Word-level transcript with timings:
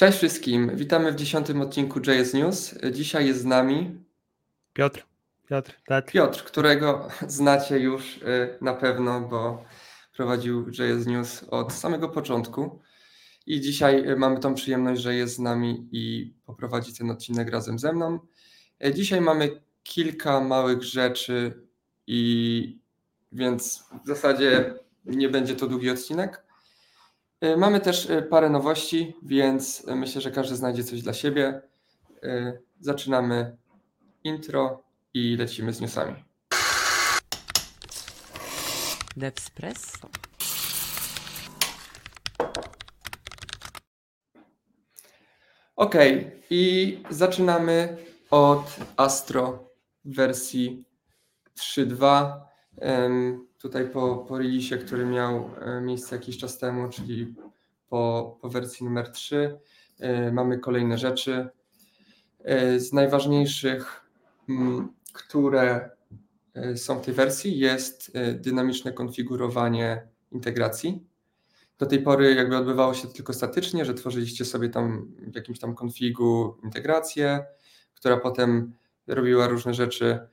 Cześć 0.00 0.18
wszystkim, 0.18 0.76
witamy 0.76 1.12
w 1.12 1.16
dziesiątym 1.16 1.60
odcinku 1.60 2.00
JS 2.00 2.34
News. 2.34 2.74
Dzisiaj 2.92 3.26
jest 3.26 3.40
z 3.40 3.44
nami 3.44 4.04
Piotr. 4.72 5.06
Piotr, 5.50 5.76
tak. 5.86 6.12
Piotr, 6.12 6.44
którego 6.44 7.08
znacie 7.26 7.78
już 7.78 8.16
y, 8.16 8.58
na 8.60 8.74
pewno, 8.74 9.20
bo 9.20 9.64
prowadził 10.16 10.68
JS 10.68 11.06
News 11.06 11.44
od 11.50 11.72
samego 11.72 12.08
początku. 12.08 12.80
I 13.46 13.60
dzisiaj 13.60 14.08
y, 14.10 14.16
mamy 14.16 14.40
tą 14.40 14.54
przyjemność, 14.54 15.02
że 15.02 15.14
jest 15.14 15.34
z 15.34 15.38
nami 15.38 15.88
i 15.92 16.34
poprowadzi 16.46 16.94
ten 16.94 17.10
odcinek 17.10 17.50
razem 17.50 17.78
ze 17.78 17.92
mną. 17.92 18.18
Y, 18.86 18.94
dzisiaj 18.94 19.20
mamy 19.20 19.62
kilka 19.82 20.40
małych 20.40 20.82
rzeczy 20.82 21.66
i 22.06 22.80
więc 23.32 23.84
w 24.04 24.08
zasadzie 24.08 24.74
nie 25.04 25.28
będzie 25.28 25.56
to 25.56 25.66
długi 25.66 25.90
odcinek. 25.90 26.49
Y, 27.44 27.56
mamy 27.56 27.80
też 27.80 28.10
y, 28.10 28.22
parę 28.22 28.50
nowości, 28.50 29.16
więc 29.22 29.86
myślę, 29.86 30.20
że 30.20 30.30
każdy 30.30 30.56
znajdzie 30.56 30.84
coś 30.84 31.02
dla 31.02 31.12
siebie. 31.12 31.62
Zaczynamy 32.80 33.56
intro 34.24 34.82
i 35.14 35.36
lecimy 35.36 35.72
z 35.72 35.80
newsami. 35.80 36.24
Devspresso. 39.16 40.08
Ok, 45.76 45.94
i 46.50 47.02
zaczynamy 47.10 47.96
od 48.30 48.76
Astro 48.96 49.70
wersji 50.04 50.84
3.2. 51.58 52.49
Tutaj 53.58 53.90
po, 53.90 54.16
po 54.16 54.38
releasie, 54.38 54.78
który 54.78 55.06
miał 55.06 55.50
e, 55.60 55.80
miejsce 55.80 56.16
jakiś 56.16 56.38
czas 56.38 56.58
temu, 56.58 56.88
czyli 56.88 57.34
po, 57.88 58.36
po 58.40 58.48
wersji 58.48 58.84
numer 58.84 59.10
3, 59.10 59.58
e, 59.98 60.32
mamy 60.32 60.58
kolejne 60.58 60.98
rzeczy. 60.98 61.48
E, 62.44 62.80
z 62.80 62.92
najważniejszych, 62.92 64.00
mm, 64.48 64.92
które 65.12 65.90
są 66.76 66.98
w 66.98 67.04
tej 67.04 67.14
wersji, 67.14 67.58
jest 67.58 68.12
dynamiczne 68.34 68.92
konfigurowanie 68.92 70.08
integracji. 70.32 71.06
Do 71.78 71.86
tej 71.86 72.02
pory 72.02 72.34
jakby 72.34 72.56
odbywało 72.56 72.94
się 72.94 73.08
to 73.08 73.14
tylko 73.14 73.32
statycznie, 73.32 73.84
że 73.84 73.94
tworzyliście 73.94 74.44
sobie 74.44 74.68
tam 74.68 75.12
w 75.32 75.34
jakimś 75.34 75.58
tam 75.58 75.74
konfigu 75.74 76.56
integrację, 76.64 77.44
która 77.94 78.16
potem 78.16 78.72
robiła 79.06 79.48
różne 79.48 79.74
rzeczy 79.74 80.28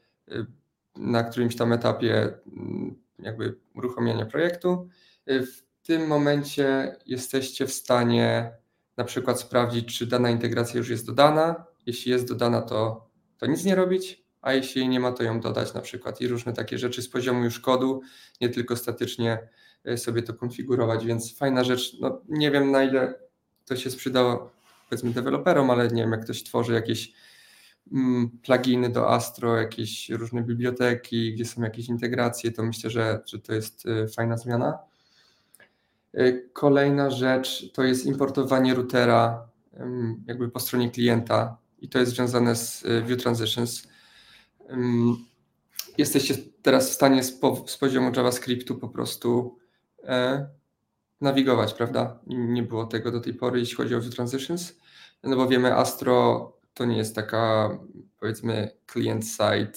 na 0.98 1.24
którymś 1.24 1.56
tam 1.56 1.74
etapie 1.74 2.34
mm, 2.58 2.96
jakby 3.20 3.56
uruchomienia 3.76 4.26
projektu. 4.26 4.90
W 5.28 5.86
tym 5.88 6.08
momencie 6.08 6.96
jesteście 7.06 7.68
w 7.68 7.74
stanie 7.74 8.52
na 8.98 9.04
przykład 9.04 9.40
sprawdzić, 9.40 9.98
czy 9.98 10.08
dana 10.08 10.30
integracja 10.30 10.78
już 10.78 10.90
jest 10.90 11.06
dodana. 11.06 11.66
Jeśli 11.86 12.12
jest 12.12 12.28
dodana, 12.28 12.62
to, 12.62 13.10
to 13.38 13.46
nic 13.46 13.66
nie 13.66 13.76
robić, 13.76 14.24
a 14.42 14.54
jeśli 14.54 14.82
jej 14.82 14.90
nie 14.90 15.00
ma, 15.00 15.12
to 15.12 15.24
ją 15.24 15.40
dodać 15.40 15.74
na 15.74 15.82
przykład 15.82 16.22
i 16.22 16.28
różne 16.28 16.54
takie 16.54 16.78
rzeczy 16.78 17.02
z 17.02 17.10
poziomu 17.10 17.44
już 17.44 17.60
kodu, 17.60 18.02
nie 18.42 18.50
tylko 18.50 18.76
statycznie 18.76 19.48
e, 19.86 19.98
sobie 19.98 20.24
to 20.24 20.34
konfigurować, 20.34 21.06
więc 21.06 21.38
fajna 21.38 21.64
rzecz. 21.64 22.00
No, 22.00 22.22
nie 22.30 22.52
wiem 22.52 22.72
na 22.72 22.84
ile 22.84 23.20
to 23.66 23.76
się 23.76 23.92
sprzedało 23.92 24.52
powiedzmy 24.90 25.12
deweloperom, 25.12 25.70
ale 25.70 25.88
nie 25.88 26.02
wiem, 26.02 26.12
jak 26.12 26.24
ktoś 26.24 26.44
tworzy 26.44 26.74
jakieś 26.74 27.14
pluginy 28.44 28.90
do 28.90 29.10
Astro, 29.10 29.58
jakieś 29.58 30.10
różne 30.10 30.44
biblioteki, 30.44 31.34
gdzie 31.34 31.46
są 31.46 31.62
jakieś 31.62 31.88
integracje, 31.88 32.52
to 32.52 32.64
myślę, 32.64 32.90
że, 32.90 33.20
że 33.26 33.40
to 33.40 33.54
jest 33.54 33.86
y, 33.86 34.08
fajna 34.08 34.38
zmiana. 34.38 34.80
Y, 36.16 36.50
kolejna 36.54 37.10
rzecz 37.10 37.72
to 37.74 37.84
jest 37.84 38.06
importowanie 38.06 38.74
routera 38.74 39.48
jakby 40.28 40.50
po 40.50 40.60
stronie 40.60 40.92
klienta 40.92 41.58
i 41.80 41.90
to 41.90 42.00
jest 42.00 42.12
związane 42.12 42.56
z 42.56 42.86
y, 42.86 43.04
View 43.04 43.22
Transitions. 43.22 43.88
Jesteście 45.98 46.36
teraz 46.62 46.90
w 46.90 46.94
stanie 46.94 47.24
z, 47.24 47.40
z 47.68 47.78
poziomu 47.78 48.12
JavaScriptu 48.16 48.76
po 48.76 48.90
prostu 48.90 49.58
e, 50.04 50.48
nawigować, 51.22 51.74
prawda? 51.74 52.20
Nie 52.28 52.64
było 52.64 52.86
tego 52.86 53.12
do 53.12 53.20
tej 53.20 53.34
pory, 53.34 53.60
jeśli 53.60 53.76
chodzi 53.76 53.96
o 53.96 54.02
View 54.02 54.16
Transitions, 54.16 54.80
no 55.24 55.36
bo 55.36 55.48
wiemy 55.48 55.76
Astro 55.76 56.57
to 56.78 56.86
nie 56.86 56.98
jest 56.98 57.16
taka 57.16 57.70
powiedzmy 58.20 58.72
client-side 58.92 59.72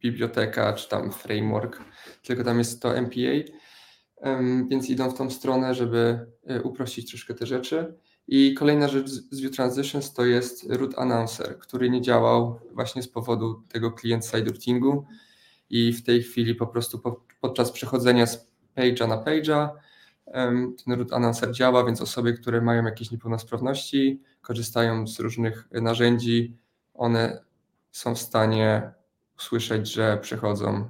biblioteka 0.00 0.72
czy 0.72 0.88
tam 0.88 1.12
framework, 1.12 1.80
tylko 2.22 2.44
tam 2.44 2.58
jest 2.58 2.82
to 2.82 2.96
MPA, 2.96 3.52
więc 4.70 4.90
idą 4.90 5.10
w 5.10 5.14
tą 5.14 5.30
stronę, 5.30 5.74
żeby 5.74 6.26
e, 6.46 6.62
uprościć 6.62 7.10
troszkę 7.10 7.34
te 7.34 7.46
rzeczy. 7.46 7.94
I 8.28 8.54
kolejna 8.54 8.88
rzecz 8.88 9.10
z 9.10 9.40
View 9.40 9.56
Transitions 9.56 10.14
to 10.14 10.24
jest 10.24 10.72
root 10.72 10.98
announcer, 10.98 11.58
który 11.58 11.90
nie 11.90 12.00
działał 12.00 12.60
właśnie 12.72 13.02
z 13.02 13.08
powodu 13.08 13.62
tego 13.68 13.92
client-side 14.00 14.50
routingu 14.50 15.06
i 15.70 15.92
w 15.92 16.04
tej 16.04 16.22
chwili 16.22 16.54
po 16.54 16.66
prostu 16.66 16.98
po, 16.98 17.24
podczas 17.40 17.72
przechodzenia 17.72 18.26
z 18.26 18.50
page'a 18.76 19.08
na 19.08 19.16
page'a 19.16 19.68
ten 20.84 20.94
root 20.94 21.12
announcer 21.12 21.52
działa, 21.52 21.84
więc 21.84 22.00
osoby, 22.00 22.32
które 22.32 22.60
mają 22.60 22.84
jakieś 22.84 23.10
niepełnosprawności, 23.10 24.22
korzystają 24.40 25.06
z 25.06 25.20
różnych 25.20 25.68
narzędzi, 25.72 26.56
one 26.94 27.44
są 27.90 28.14
w 28.14 28.18
stanie 28.18 28.92
usłyszeć, 29.36 29.92
że 29.92 30.18
przechodzą 30.22 30.88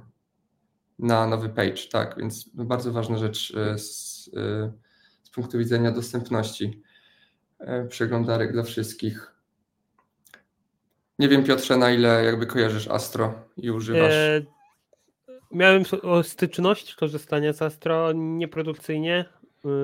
na 0.99 1.27
nowy 1.27 1.49
page, 1.49 1.87
tak, 1.91 2.15
więc 2.17 2.49
bardzo 2.53 2.91
ważna 2.91 3.17
rzecz 3.17 3.53
e, 3.57 3.77
z, 3.77 4.29
e, 4.37 4.71
z 5.23 5.29
punktu 5.29 5.57
widzenia 5.57 5.91
dostępności 5.91 6.81
e, 7.59 7.85
przeglądarek 7.85 8.51
dla 8.51 8.63
wszystkich. 8.63 9.33
Nie 11.19 11.29
wiem 11.29 11.43
Piotrze, 11.43 11.77
na 11.77 11.91
ile 11.91 12.23
jakby 12.23 12.45
kojarzysz 12.45 12.87
Astro 12.87 13.33
i 13.57 13.71
używasz. 13.71 14.13
E 14.13 14.41
miałem 15.51 15.83
styczność 16.23 16.95
korzystania 16.95 17.53
z 17.53 17.61
Astro 17.61 18.11
nieprodukcyjnie. 18.13 19.25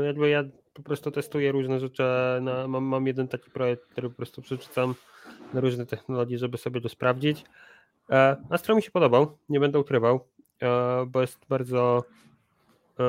Jakby 0.05 0.29
ja 0.29 0.43
po 0.77 0.83
prostu 0.83 1.11
testuję 1.11 1.51
różne 1.51 1.79
rzeczy. 1.79 2.03
Na, 2.41 2.67
mam, 2.67 2.83
mam 2.83 3.07
jeden 3.07 3.27
taki 3.27 3.51
projekt, 3.51 3.85
który 3.85 4.09
po 4.09 4.15
prostu 4.15 4.41
przeczytam 4.41 4.95
na 5.53 5.61
różne 5.61 5.85
technologie, 5.85 6.37
żeby 6.37 6.57
sobie 6.57 6.81
to 6.81 6.89
sprawdzić. 6.89 7.43
E, 8.09 8.37
Astro 8.49 8.75
mi 8.75 8.81
się 8.81 8.91
podobał, 8.91 9.37
nie 9.49 9.59
będę 9.59 9.79
ukrywał, 9.79 10.27
e, 10.61 11.05
bo 11.07 11.21
jest 11.21 11.39
bardzo 11.49 12.03
e, 12.99 13.03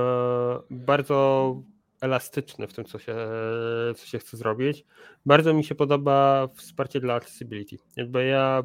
bardzo 0.70 1.56
elastyczny 2.00 2.66
w 2.66 2.72
tym, 2.72 2.84
co 2.84 2.98
się, 2.98 3.16
co 3.96 4.06
się 4.06 4.18
chce 4.18 4.36
zrobić. 4.36 4.84
Bardzo 5.26 5.54
mi 5.54 5.64
się 5.64 5.74
podoba 5.74 6.48
wsparcie 6.54 7.00
dla 7.00 7.14
accessibility. 7.14 7.76
Jakby 7.96 8.26
ja 8.26 8.64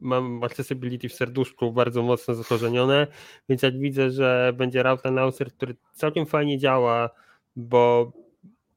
mam 0.00 0.44
accessibility 0.44 1.08
w 1.08 1.14
serduszku 1.14 1.72
bardzo 1.72 2.02
mocno 2.02 2.34
zakorzenione, 2.34 3.06
więc 3.48 3.62
jak 3.62 3.78
widzę, 3.78 4.10
że 4.10 4.52
będzie 4.56 4.82
route 4.82 5.08
announcer, 5.08 5.52
który 5.52 5.76
całkiem 5.92 6.26
fajnie 6.26 6.58
działa, 6.58 7.10
bo, 7.56 8.12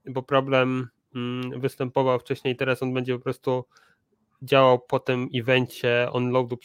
bo 0.05 0.23
problem 0.23 0.87
mm, 1.15 1.59
występował 1.59 2.19
wcześniej, 2.19 2.55
teraz 2.55 2.83
on 2.83 2.93
będzie 2.93 3.17
po 3.17 3.23
prostu 3.23 3.65
działał 4.41 4.79
po 4.79 4.99
tym 4.99 5.29
evencie 5.35 6.07
onloadu 6.11 6.57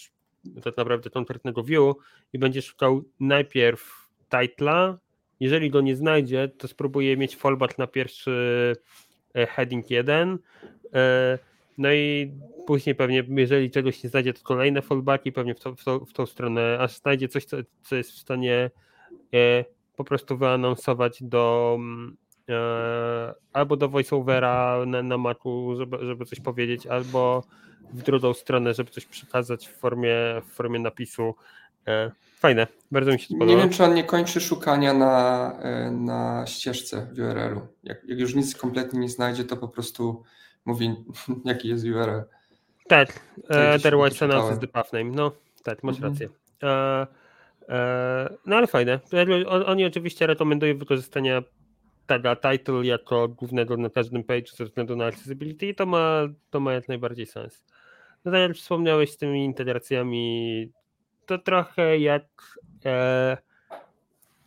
tak 0.65 0.77
naprawdę 0.77 1.11
konkretnego 1.11 1.63
view 1.63 1.95
i 2.33 2.39
będzie 2.39 2.63
szukał 2.63 3.03
najpierw 3.21 4.09
titla, 4.31 4.99
jeżeli 5.41 5.71
go 5.71 5.81
nie 5.81 5.97
znajdzie, 5.97 6.49
to 6.49 6.69
spróbuje 6.69 7.17
mieć 7.17 7.37
fallback 7.37 7.79
na 7.79 7.87
pierwszy 7.87 8.73
e, 9.35 9.47
heading 9.47 9.91
1, 9.91 10.39
no 11.79 11.93
i 11.93 12.33
później 12.67 12.95
pewnie, 12.95 13.25
jeżeli 13.29 13.71
czegoś 13.71 14.03
nie 14.03 14.11
znajdzie, 14.11 14.33
to 14.33 14.43
kolejne 14.43 14.83
fallbacki, 14.83 15.33
pewnie 15.33 15.55
w, 15.55 15.61
to, 15.61 15.75
w, 15.75 15.85
to, 15.85 16.01
w 16.01 16.13
tą 16.13 16.27
stronę, 16.27 16.79
aż 16.81 16.97
znajdzie 16.97 17.29
coś, 17.29 17.45
co, 17.45 17.57
co 17.83 17.97
jest 17.97 18.11
w 18.11 18.19
stanie 18.19 18.71
e, 19.35 19.65
po 19.97 20.05
prostu 20.05 20.37
wyanonsować 20.37 21.23
do 21.23 21.75
mm, 21.79 22.17
e, 22.23 22.26
albo 23.53 23.77
do 23.77 23.89
voiceovera 23.89 24.85
na, 24.87 25.03
na 25.03 25.19
Macu, 25.19 25.77
żeby, 25.77 25.99
żeby 26.07 26.25
coś 26.25 26.41
powiedzieć, 26.41 26.87
albo 26.87 27.45
w 27.93 28.03
drugą 28.03 28.35
stronę, 28.35 28.75
żeby 28.75 28.91
coś 28.91 29.07
przekazać 29.07 29.69
w 29.69 29.77
formie, 29.77 30.15
w 30.45 30.53
formie 30.53 30.79
napisu. 30.79 31.35
E, 31.87 32.11
fajne, 32.39 32.67
bardzo 32.91 33.13
mi 33.13 33.19
się 33.19 33.27
podoba. 33.29 33.47
Nie 33.47 33.57
wiem, 33.57 33.71
czy 33.71 33.85
on 33.85 33.95
nie 33.95 34.05
kończy 34.05 34.41
szukania 34.41 34.95
na, 34.95 35.53
e, 35.63 35.91
na 35.91 36.47
ścieżce 36.47 37.07
w 37.13 37.19
URL-u. 37.19 37.61
Jak, 37.85 38.05
jak 38.05 38.19
już 38.19 38.35
nic 38.35 38.57
kompletnie 38.57 39.01
nie 39.01 39.09
znajdzie, 39.09 39.45
to 39.45 39.57
po 39.57 39.69
prostu 39.69 40.23
mówi, 40.65 40.95
jaki 41.45 41.69
jest 41.69 41.85
URL. 41.85 42.23
Tak, 42.89 43.21
otherwise 43.75 44.25
announces 44.25 44.59
the 44.59 44.69
path 44.69 44.93
name. 44.93 45.11
No, 45.11 45.33
tak, 45.63 45.83
masz 45.83 45.97
mhm. 45.97 46.13
rację. 46.13 46.29
Uh, 46.29 47.07
uh, 47.63 48.39
no 48.47 48.57
ale 48.57 48.67
fajne. 48.67 49.01
Oni 49.67 49.85
oczywiście 49.85 50.27
rekomendują 50.27 50.79
wykorzystanie 50.79 51.43
taga 52.07 52.37
title 52.37 52.87
jako 52.87 53.29
głównego 53.29 53.77
na 53.77 53.91
każdym 53.91 54.25
page 54.25 54.47
ze 54.57 54.65
względu 54.65 54.97
na 54.97 55.07
accessibility 55.07 55.75
to 55.75 55.87
ma, 55.87 56.29
to 56.51 56.61
ma 56.61 56.73
jak 56.73 56.89
najbardziej 56.89 57.27
sens. 57.27 57.65
No 58.25 58.33
tak 58.33 58.41
jak 58.41 58.57
wspomniałeś 58.57 59.13
z 59.13 59.17
tymi 59.17 59.45
integracjami, 59.45 60.73
to 61.27 61.39
trochę 61.39 61.99
jak 61.99 62.59
e, 62.85 63.37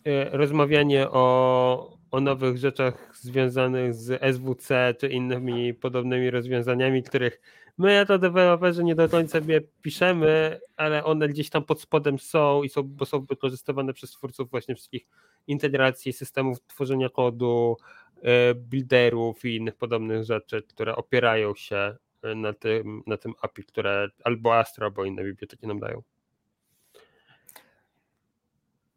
e, 0.06 0.38
rozmawianie 0.38 1.10
o 1.10 1.99
o 2.12 2.20
nowych 2.20 2.58
rzeczach 2.58 3.18
związanych 3.18 3.94
z 3.94 4.36
SWC 4.36 4.96
czy 5.00 5.08
innymi 5.08 5.74
podobnymi 5.74 6.30
rozwiązaniami, 6.30 7.04
których 7.04 7.42
my 7.78 7.94
jako 7.94 8.18
deweloperzy 8.18 8.84
nie 8.84 8.96
do 8.96 9.10
końca 9.10 9.40
sobie 9.40 9.62
piszemy, 9.82 10.60
ale 10.78 11.04
one 11.04 11.30
gdzieś 11.30 11.50
tam 11.50 11.64
pod 11.64 11.82
spodem 11.82 12.20
są 12.20 12.64
i 12.64 12.70
są, 12.70 12.84
bo 12.84 13.06
są 13.06 13.26
wykorzystywane 13.26 13.94
przez 13.94 14.12
twórców 14.12 14.52
właśnie 14.52 14.76
wszystkich 14.76 15.08
integracji, 15.48 16.14
systemów 16.14 16.62
tworzenia 16.68 17.10
kodu, 17.10 17.78
e, 18.22 18.54
builderów 18.56 19.46
i 19.46 19.56
innych 19.56 19.76
podobnych 19.76 20.24
rzeczy, 20.24 20.64
które 20.64 20.96
opierają 20.96 21.56
się 21.56 21.96
na 22.36 22.54
tym, 22.54 23.04
na 23.08 23.18
tym 23.18 23.34
API, 23.42 23.64
które 23.64 24.08
albo 24.24 24.58
Astro, 24.58 24.86
albo 24.86 25.06
inne 25.06 25.24
biblioteki 25.24 25.68
nam 25.68 25.80
dają. 25.80 26.02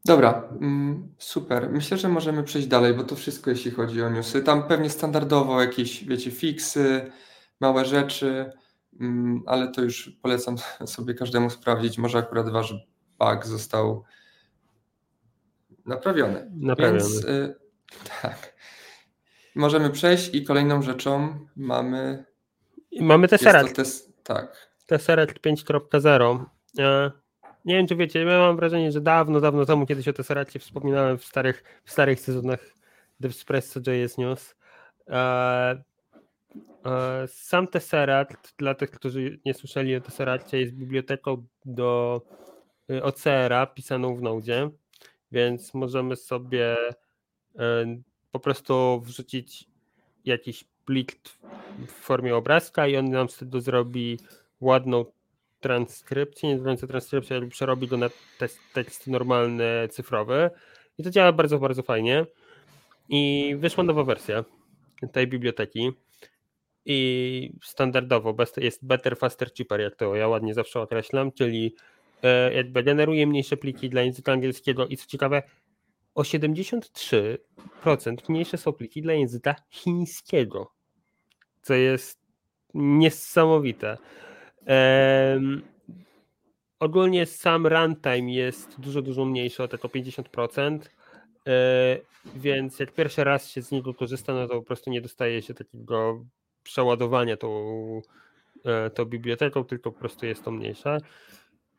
Dobra, 0.05 0.49
mm, 0.61 1.15
super. 1.19 1.71
Myślę, 1.71 1.97
że 1.99 2.09
możemy 2.09 2.43
przejść 2.43 2.69
dalej, 2.69 2.95
bo 2.95 3.05
to 3.05 3.17
wszystko, 3.17 3.51
jeśli 3.51 3.71
chodzi 3.71 4.03
o 4.03 4.11
newsy. 4.11 4.43
Tam 4.43 4.69
pewnie 4.69 4.91
standardowo 4.91 5.61
jakieś, 5.61 6.05
wiecie, 6.05 6.31
fixy, 6.31 7.13
małe 7.61 7.85
rzeczy, 7.85 8.53
mm, 9.01 9.43
ale 9.47 9.69
to 9.69 9.83
już 9.83 10.19
polecam 10.23 10.57
sobie 10.87 11.15
każdemu 11.15 11.51
sprawdzić. 11.51 11.99
Może 11.99 12.19
akurat 12.19 12.49
wasz 12.49 12.75
bug 13.19 13.47
został 13.47 14.05
naprawiony. 15.87 16.51
Naprawiony. 16.55 16.99
Więc 16.99 17.25
y, 17.25 17.55
tak. 18.23 18.53
Możemy 19.55 19.91
przejść 19.91 20.35
i 20.35 20.45
kolejną 20.45 20.83
rzeczą 20.83 21.39
mamy. 21.57 22.25
mamy 23.01 23.29
Tesseract. 23.29 23.77
Tes, 23.77 24.13
tak. 24.23 24.73
Tesseract 24.87 25.39
5.0. 25.39 26.45
Nie 27.65 27.77
wiem, 27.77 27.87
czy 27.87 27.97
wiecie, 27.97 28.21
ja 28.25 28.39
mam 28.39 28.57
wrażenie, 28.57 28.93
że 28.93 29.01
dawno, 29.01 29.41
dawno 29.41 29.67
temu 29.67 29.87
kiedyś 29.87 30.09
o 30.09 30.13
Tesseractie 30.13 30.59
wspominałem 30.59 31.19
w 31.19 31.25
starych, 31.25 31.83
w 31.85 31.91
starych 31.91 32.21
sezonach 32.21 32.75
DevSpresso 33.21 33.81
JS 33.87 34.19
News. 34.19 34.55
E, 35.09 35.83
sam 37.27 37.67
Tesseract, 37.67 38.55
dla 38.59 38.75
tych, 38.75 38.91
którzy 38.91 39.39
nie 39.45 39.55
słyszeli 39.55 39.97
o 39.97 40.01
Tesseractie, 40.01 40.61
jest 40.61 40.73
biblioteką 40.73 41.47
do 41.65 42.23
y, 42.91 43.03
OCR-a 43.03 43.67
pisaną 43.67 44.17
w 44.17 44.23
Node, 44.23 44.71
więc 45.33 45.75
możemy 45.75 46.17
sobie 46.17 46.77
e, 47.59 47.87
po 48.33 48.41
prostu 48.41 49.01
wrzucić 49.01 49.69
jakiś 50.25 50.65
plik 50.85 51.13
w 51.87 51.93
formie 51.93 52.37
obrazka 52.37 52.87
i 52.87 52.97
on 52.97 53.11
nam 53.11 53.29
wtedy 53.29 53.61
zrobi 53.61 54.19
ładną 54.61 55.05
transkrypcji, 55.63 56.49
nie 56.49 56.57
mówiąc 56.57 56.81
transkrypcji, 56.81 57.37
ale 57.37 57.47
przerobi 57.47 57.89
go 57.89 57.97
na 57.97 58.11
tekst, 58.39 58.59
tekst 58.73 59.07
normalny, 59.07 59.89
cyfrowy. 59.91 60.51
I 60.99 61.03
to 61.03 61.11
działa 61.11 61.33
bardzo, 61.33 61.59
bardzo 61.59 61.83
fajnie. 61.83 62.27
I 63.09 63.55
wyszła 63.59 63.85
nowa 63.85 64.05
wersja 64.05 64.45
tej 65.13 65.27
biblioteki. 65.27 65.93
I 66.85 67.53
standardowo 67.63 68.37
jest 68.57 68.87
better, 68.87 69.19
faster, 69.19 69.53
cheaper, 69.55 69.81
jak 69.81 69.97
to 69.97 70.15
ja 70.15 70.29
ładnie 70.29 70.55
zawsze 70.55 70.81
określam, 70.81 71.33
czyli 71.33 71.75
e, 72.23 72.55
jakby 72.55 72.83
generuje 72.83 73.27
mniejsze 73.27 73.57
pliki 73.57 73.91
dla 73.91 74.03
języka 74.03 74.33
angielskiego 74.33 74.87
i 74.87 74.97
co 74.97 75.07
ciekawe, 75.07 75.43
o 76.15 76.23
73% 76.23 77.39
mniejsze 78.29 78.59
są 78.59 78.73
pliki 78.73 79.03
dla 79.03 79.13
języka 79.13 79.55
chińskiego, 79.71 80.73
co 81.63 81.75
jest 81.75 82.23
niesamowite. 82.75 83.99
Um, 84.67 85.63
ogólnie 86.83 87.27
sam 87.27 87.67
runtime 87.67 88.33
jest 88.33 88.81
dużo, 88.81 89.03
dużo 89.03 89.25
mniejszy, 89.25 89.63
o 89.63 89.69
tylko 89.69 89.89
50%, 89.89 90.79
e, 91.47 91.99
więc 92.37 92.79
jak 92.79 92.93
pierwszy 92.93 93.25
raz 93.25 93.49
się 93.49 93.63
z 93.63 93.71
niego 93.71 93.95
korzysta, 93.95 94.35
no 94.35 94.49
to 94.49 94.55
po 94.55 94.63
prostu 94.63 94.91
nie 94.91 95.01
dostaje 95.01 95.43
się 95.43 95.55
takiego 95.55 96.25
przeładowania 96.63 97.37
tą, 97.37 97.51
e, 98.65 98.91
tą 98.91 99.05
biblioteką, 99.05 99.65
tylko 99.65 99.93
po 99.93 99.99
prostu 99.99 100.27
jest 100.27 100.45
to 100.45 100.51
mniejsze. 100.51 100.99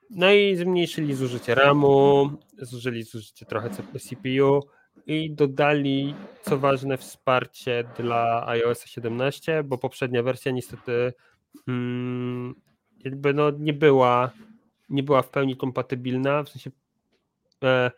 No 0.09 0.31
i 0.31 0.55
zmniejszyli 0.55 1.13
zużycie 1.15 1.55
RAMu, 1.55 2.29
zużyli 2.57 3.03
zużycie 3.03 3.45
trochę 3.45 3.69
CPU 3.69 4.61
i 5.07 5.31
dodali, 5.31 6.15
co 6.41 6.57
ważne, 6.57 6.97
wsparcie 6.97 7.83
dla 7.97 8.47
iOS 8.47 8.85
17, 8.85 9.63
bo 9.63 9.77
poprzednia 9.77 10.23
wersja 10.23 10.51
niestety 10.51 11.13
mm, 11.67 12.55
jakby 13.03 13.33
no 13.33 13.51
nie 13.51 13.73
była, 13.73 14.31
nie 14.89 15.03
była 15.03 15.21
w 15.21 15.29
pełni 15.29 15.57
kompatybilna, 15.57 16.43
w 16.43 16.49
sensie 16.49 16.71
e, 17.63 17.91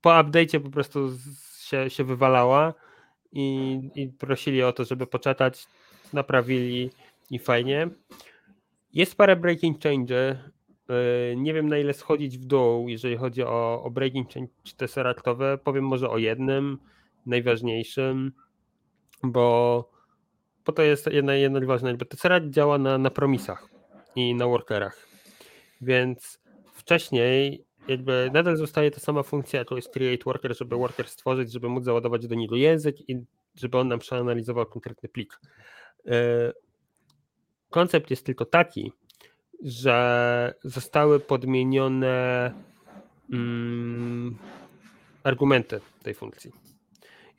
po 0.00 0.10
update'cie 0.10 0.60
po 0.60 0.70
prostu 0.70 1.10
się, 1.58 1.90
się 1.90 2.04
wywalała 2.04 2.74
i, 3.32 3.78
i 3.94 4.08
prosili 4.08 4.62
o 4.62 4.72
to, 4.72 4.84
żeby 4.84 5.06
poczekać, 5.06 5.66
naprawili 6.12 6.90
i 7.30 7.38
fajnie. 7.38 7.88
Jest 8.92 9.16
parę 9.16 9.36
breaking 9.36 9.82
change. 9.82 10.30
E, 10.88 11.36
nie 11.36 11.54
wiem 11.54 11.68
na 11.68 11.78
ile 11.78 11.94
schodzić 11.94 12.38
w 12.38 12.44
dół, 12.44 12.88
jeżeli 12.88 13.16
chodzi 13.16 13.42
o, 13.42 13.82
o 13.82 13.90
breaking 13.90 14.32
change 14.32 14.52
tesseractowe. 14.76 15.58
Powiem 15.58 15.84
może 15.84 16.10
o 16.10 16.18
jednym, 16.18 16.78
najważniejszym, 17.26 18.32
bo, 19.22 19.90
bo 20.66 20.72
to 20.72 20.82
jest 20.82 21.06
jedna, 21.06 21.34
jedna 21.34 21.60
ważna, 21.66 21.94
bo 21.94 22.04
Tesseract 22.04 22.50
działa 22.50 22.78
na, 22.78 22.98
na 22.98 23.10
promisach 23.10 23.69
i 24.16 24.34
na 24.34 24.46
workerach. 24.46 25.08
Więc 25.80 26.40
wcześniej 26.72 27.64
jakby 27.88 28.30
nadal 28.32 28.56
zostaje 28.56 28.90
ta 28.90 29.00
sama 29.00 29.22
funkcja, 29.22 29.64
to 29.64 29.76
jest 29.76 29.92
create 29.92 30.24
worker, 30.24 30.56
żeby 30.56 30.76
worker 30.76 31.08
stworzyć, 31.08 31.52
żeby 31.52 31.68
móc 31.68 31.84
załadować 31.84 32.26
do 32.26 32.34
niego 32.34 32.56
język 32.56 33.08
i 33.08 33.24
żeby 33.54 33.78
on 33.78 33.88
nam 33.88 33.98
przeanalizował 33.98 34.66
konkretny 34.66 35.08
plik. 35.08 35.40
E, 36.06 36.52
koncept 37.70 38.10
jest 38.10 38.26
tylko 38.26 38.44
taki, 38.44 38.92
że 39.62 40.54
zostały 40.64 41.20
podmienione 41.20 42.52
mm, 43.32 44.38
argumenty 45.22 45.80
tej 46.02 46.14
funkcji. 46.14 46.52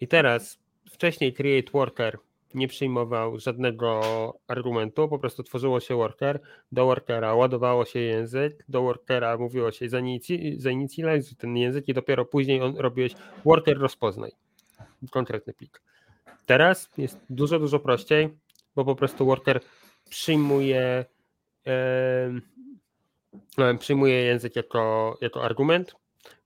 I 0.02 0.08
teraz 0.08 0.60
wcześniej 0.92 1.34
create 1.34 1.72
worker 1.72 2.18
nie 2.56 2.68
przyjmował 2.68 3.40
żadnego 3.40 4.02
argumentu, 4.48 5.10
po 5.10 5.20
prostu 5.20 5.44
tworzyło 5.44 5.80
się 5.80 5.96
worker, 5.96 6.40
do 6.72 6.86
workera 6.86 7.36
ładowało 7.36 7.86
się 7.86 8.00
język, 8.00 8.66
do 8.70 8.82
workera 8.82 9.38
mówiło 9.38 9.72
się 9.72 9.90
zainicjalizuj 10.58 11.36
ten 11.38 11.58
język 11.58 11.88
i 11.88 11.94
dopiero 11.94 12.26
później 12.26 12.62
on 12.62 12.78
robiłeś 12.78 13.14
worker 13.46 13.78
rozpoznaj 13.78 14.32
konkretny 15.12 15.54
plik. 15.54 15.82
Teraz 16.46 16.90
jest 16.98 17.20
dużo, 17.30 17.60
dużo 17.60 17.80
prościej, 17.80 18.30
bo 18.76 18.86
po 18.86 18.96
prostu 18.96 19.26
worker 19.26 19.60
przyjmuje 20.10 21.06
e, 21.68 22.42
przyjmuje 23.80 24.24
język 24.24 24.56
jako, 24.56 25.18
jako 25.22 25.44
argument, 25.44 25.96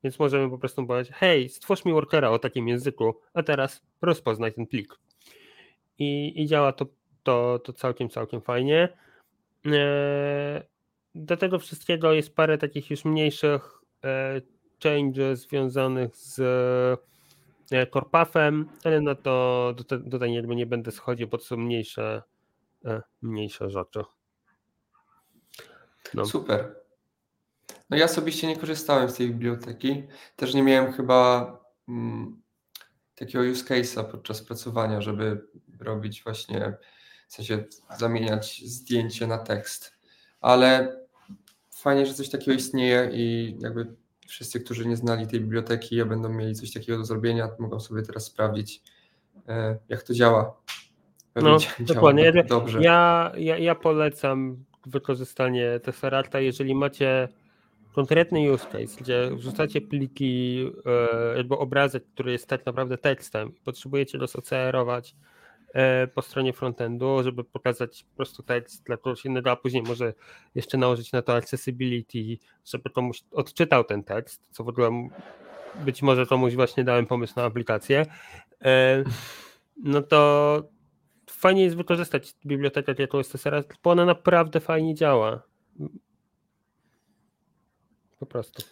więc 0.03 0.19
możemy 0.19 0.49
po 0.49 0.57
prostu 0.57 0.85
powiedzieć, 0.87 1.13
hej, 1.15 1.49
stwórz 1.49 1.85
mi 1.85 1.93
workera 1.93 2.29
o 2.29 2.39
takim 2.39 2.67
języku, 2.67 3.15
a 3.33 3.43
teraz 3.43 3.81
rozpoznaj 4.01 4.53
ten 4.53 4.67
plik 4.67 4.99
i, 5.99 6.41
i 6.41 6.47
działa 6.47 6.73
to, 6.73 6.85
to, 7.23 7.59
to 7.59 7.73
całkiem, 7.73 8.09
całkiem 8.09 8.41
fajnie. 8.41 8.89
E, 9.65 10.63
do 11.15 11.37
tego 11.37 11.59
wszystkiego 11.59 12.13
jest 12.13 12.35
parę 12.35 12.57
takich 12.57 12.89
już 12.91 13.05
mniejszych 13.05 13.81
e, 14.03 14.41
changes 14.83 15.41
związanych 15.41 16.15
z 16.15 16.39
e, 17.71 17.87
Corpafem, 17.87 18.69
ale 18.83 19.01
na 19.01 19.15
to 19.15 19.75
tutaj 20.11 20.33
jakby 20.33 20.55
nie 20.55 20.65
będę 20.65 20.91
schodził, 20.91 21.27
bo 21.27 21.37
to 21.37 21.43
są 21.43 21.57
mniejsze, 21.57 22.23
mniejsze 23.21 23.69
rzeczy. 23.69 24.03
No. 26.13 26.25
Super. 26.25 26.75
No 27.89 27.97
ja 27.97 28.05
osobiście 28.05 28.47
nie 28.47 28.57
korzystałem 28.57 29.09
z 29.09 29.15
tej 29.15 29.27
biblioteki. 29.27 30.03
Też 30.35 30.53
nie 30.53 30.63
miałem 30.63 30.93
chyba 30.93 31.51
mm, 31.87 32.41
takiego 33.15 33.43
use 33.43 33.65
case'a 33.65 34.03
podczas 34.03 34.41
pracowania, 34.41 35.01
żeby 35.01 35.41
robić 35.79 36.23
właśnie, 36.23 36.73
w 37.27 37.33
sensie 37.33 37.63
zamieniać 37.97 38.61
zdjęcie 38.65 39.27
na 39.27 39.37
tekst. 39.37 39.97
Ale 40.41 40.99
fajnie, 41.71 42.05
że 42.05 42.13
coś 42.13 42.29
takiego 42.29 42.57
istnieje 42.57 43.09
i 43.13 43.55
jakby 43.59 43.95
wszyscy, 44.27 44.59
którzy 44.59 44.85
nie 44.85 44.95
znali 44.95 45.27
tej 45.27 45.39
biblioteki, 45.39 46.05
będą 46.05 46.29
mieli 46.29 46.55
coś 46.55 46.73
takiego 46.73 46.97
do 46.97 47.05
zrobienia, 47.05 47.49
mogą 47.59 47.79
sobie 47.79 48.01
teraz 48.01 48.25
sprawdzić, 48.25 48.81
e, 49.47 49.77
jak 49.89 50.03
to 50.03 50.13
działa. 50.13 50.57
Pewnie 51.33 51.49
no, 51.49 51.59
działa 51.59 51.73
dokładnie. 51.79 52.43
Dobrze. 52.43 52.81
Ja, 52.81 53.31
ja, 53.37 53.57
ja 53.57 53.75
polecam 53.75 54.65
wykorzystanie 54.85 55.79
Tesseracta, 55.79 56.39
jeżeli 56.39 56.75
macie 56.75 57.29
konkretny 57.95 58.51
use 58.51 58.65
case, 58.65 59.01
gdzie 59.01 59.31
wrzucacie 59.35 59.81
pliki, 59.81 60.65
e, 60.85 61.37
albo 61.37 61.59
obrazek, 61.59 62.03
który 62.13 62.31
jest 62.31 62.47
tak 62.47 62.65
naprawdę 62.65 62.97
tekstem, 62.97 63.51
potrzebujecie 63.63 64.17
go 64.17 64.25
OCR-ować 64.25 65.15
e, 65.73 66.07
po 66.07 66.21
stronie 66.21 66.53
frontendu, 66.53 67.23
żeby 67.23 67.43
pokazać 67.43 68.03
po 68.03 68.15
prostu 68.15 68.43
tekst 68.43 68.83
dla 68.83 68.97
kogoś 68.97 69.25
innego, 69.25 69.51
a 69.51 69.55
później 69.55 69.83
może 69.83 70.13
jeszcze 70.55 70.77
nałożyć 70.77 71.11
na 71.11 71.21
to 71.21 71.35
accessibility, 71.35 72.37
żeby 72.65 72.89
komuś 72.89 73.23
odczytał 73.31 73.83
ten 73.83 74.03
tekst, 74.03 74.47
co 74.51 74.63
w 74.63 74.69
ogóle 74.69 75.09
być 75.85 76.01
może 76.01 76.25
komuś 76.25 76.55
właśnie 76.55 76.83
dałem 76.83 77.05
pomysł 77.05 77.33
na 77.35 77.43
aplikację, 77.43 78.05
e, 78.61 79.03
no 79.83 80.01
to 80.01 80.61
fajnie 81.29 81.63
jest 81.63 81.75
wykorzystać 81.75 82.35
bibliotekę 82.45 82.95
jako 82.97 83.19
SSR, 83.19 83.63
bo 83.83 83.91
ona 83.91 84.05
naprawdę 84.05 84.59
fajnie 84.59 84.95
działa. 84.95 85.41
Po 88.25 88.31
prostu. 88.31 88.63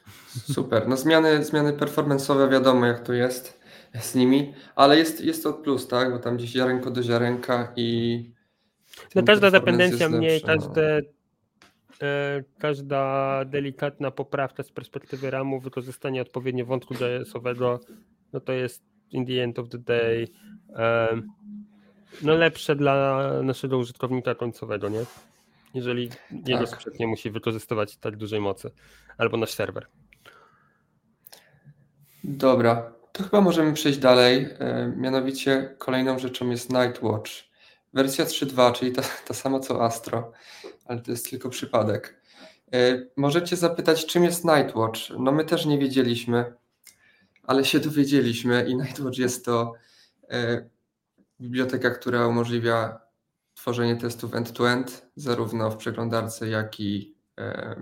Super. 0.53 0.88
No 0.88 0.98
zmiany, 0.98 1.43
zmiany 1.43 1.74
performance'owe 1.74 2.51
wiadomo 2.51 2.86
jak 2.86 3.00
to 3.00 3.13
jest 3.13 3.60
z 4.01 4.15
nimi, 4.15 4.53
ale 4.75 4.98
jest, 4.98 5.22
jest 5.22 5.43
to 5.43 5.53
plus, 5.53 5.88
tak? 5.88 6.12
Bo 6.12 6.19
tam 6.19 6.38
gdzieś 6.38 6.50
ziarenko 6.50 6.91
do 6.91 7.03
ziarenka 7.03 7.74
i 7.75 8.31
No 9.15 9.24
każda 9.24 9.51
dependencja 9.51 10.10
mniej, 10.10 10.41
no. 10.41 10.48
każde, 10.48 11.01
e, 12.01 12.43
każda 12.60 13.45
delikatna 13.45 14.12
poprawka 14.12 14.63
z 14.63 14.72
perspektywy 14.72 15.31
ramu, 15.31 15.60
wykorzystanie 15.60 16.22
odpowiednio 16.22 16.65
wątku 16.65 16.93
JS-owego, 16.93 17.79
no 18.33 18.39
to 18.39 18.53
jest 18.53 18.83
in 19.12 19.25
the 19.25 19.43
end 19.43 19.60
of 19.60 19.69
the 19.69 19.77
day 19.77 20.27
e, 20.75 21.22
no 22.22 22.36
lepsze 22.36 22.75
dla 22.75 23.29
naszego 23.43 23.77
użytkownika 23.77 24.36
końcowego, 24.36 24.89
nie? 24.89 25.05
Jeżeli 25.74 26.10
jego 26.48 26.65
Tak. 26.65 26.75
sprzęt 26.75 27.00
nie 27.00 27.08
musi 27.08 27.32
wykorzystywać 27.32 27.98
tak 27.98 28.18
dużej 28.18 28.42
mocy, 28.42 28.72
albo 29.18 29.38
nasz 29.38 29.53
serwer. 29.53 29.88
Dobra, 32.24 32.94
to 33.12 33.24
chyba 33.24 33.42
możemy 33.42 33.74
przejść 33.74 34.00
dalej. 34.00 34.48
E, 34.60 34.94
Mianowicie 34.98 35.75
kolejną 35.77 36.20
rzeczą 36.20 36.50
jest 36.50 36.70
Nightwatch. 36.74 37.32
Wersja 37.94 38.25
3.2, 38.25 38.74
czyli 38.74 38.92
ta, 38.92 39.01
ta 39.27 39.34
sama 39.34 39.60
co 39.60 39.84
Astro, 39.86 40.32
ale 40.86 41.01
to 41.01 41.12
jest 41.12 41.30
tylko 41.30 41.50
przypadek. 41.50 42.22
E, 42.74 43.06
Możecie 43.18 43.56
zapytać, 43.56 44.06
czym 44.06 44.24
jest 44.24 44.46
Nightwatch? 44.46 45.00
No 45.20 45.32
my 45.32 45.46
też 45.46 45.65
nie 45.65 45.77
wiedzieliśmy, 45.77 46.53
ale 47.44 47.65
się 47.65 47.80
dowiedzieliśmy 47.80 48.65
i 48.70 48.75
Nightwatch 48.75 49.18
jest 49.18 49.46
to 49.46 49.74
e, 50.30 50.70
biblioteka, 51.42 51.89
która 51.89 52.27
umożliwia 52.27 53.00
tworzenie 53.63 53.96
testów 53.96 54.36
end-to-end, 54.36 55.05
zarówno 55.15 55.72
w 55.72 55.77
przeglądarce, 55.77 56.48
jak 56.48 56.79
i 56.79 57.15
e, 57.38 57.75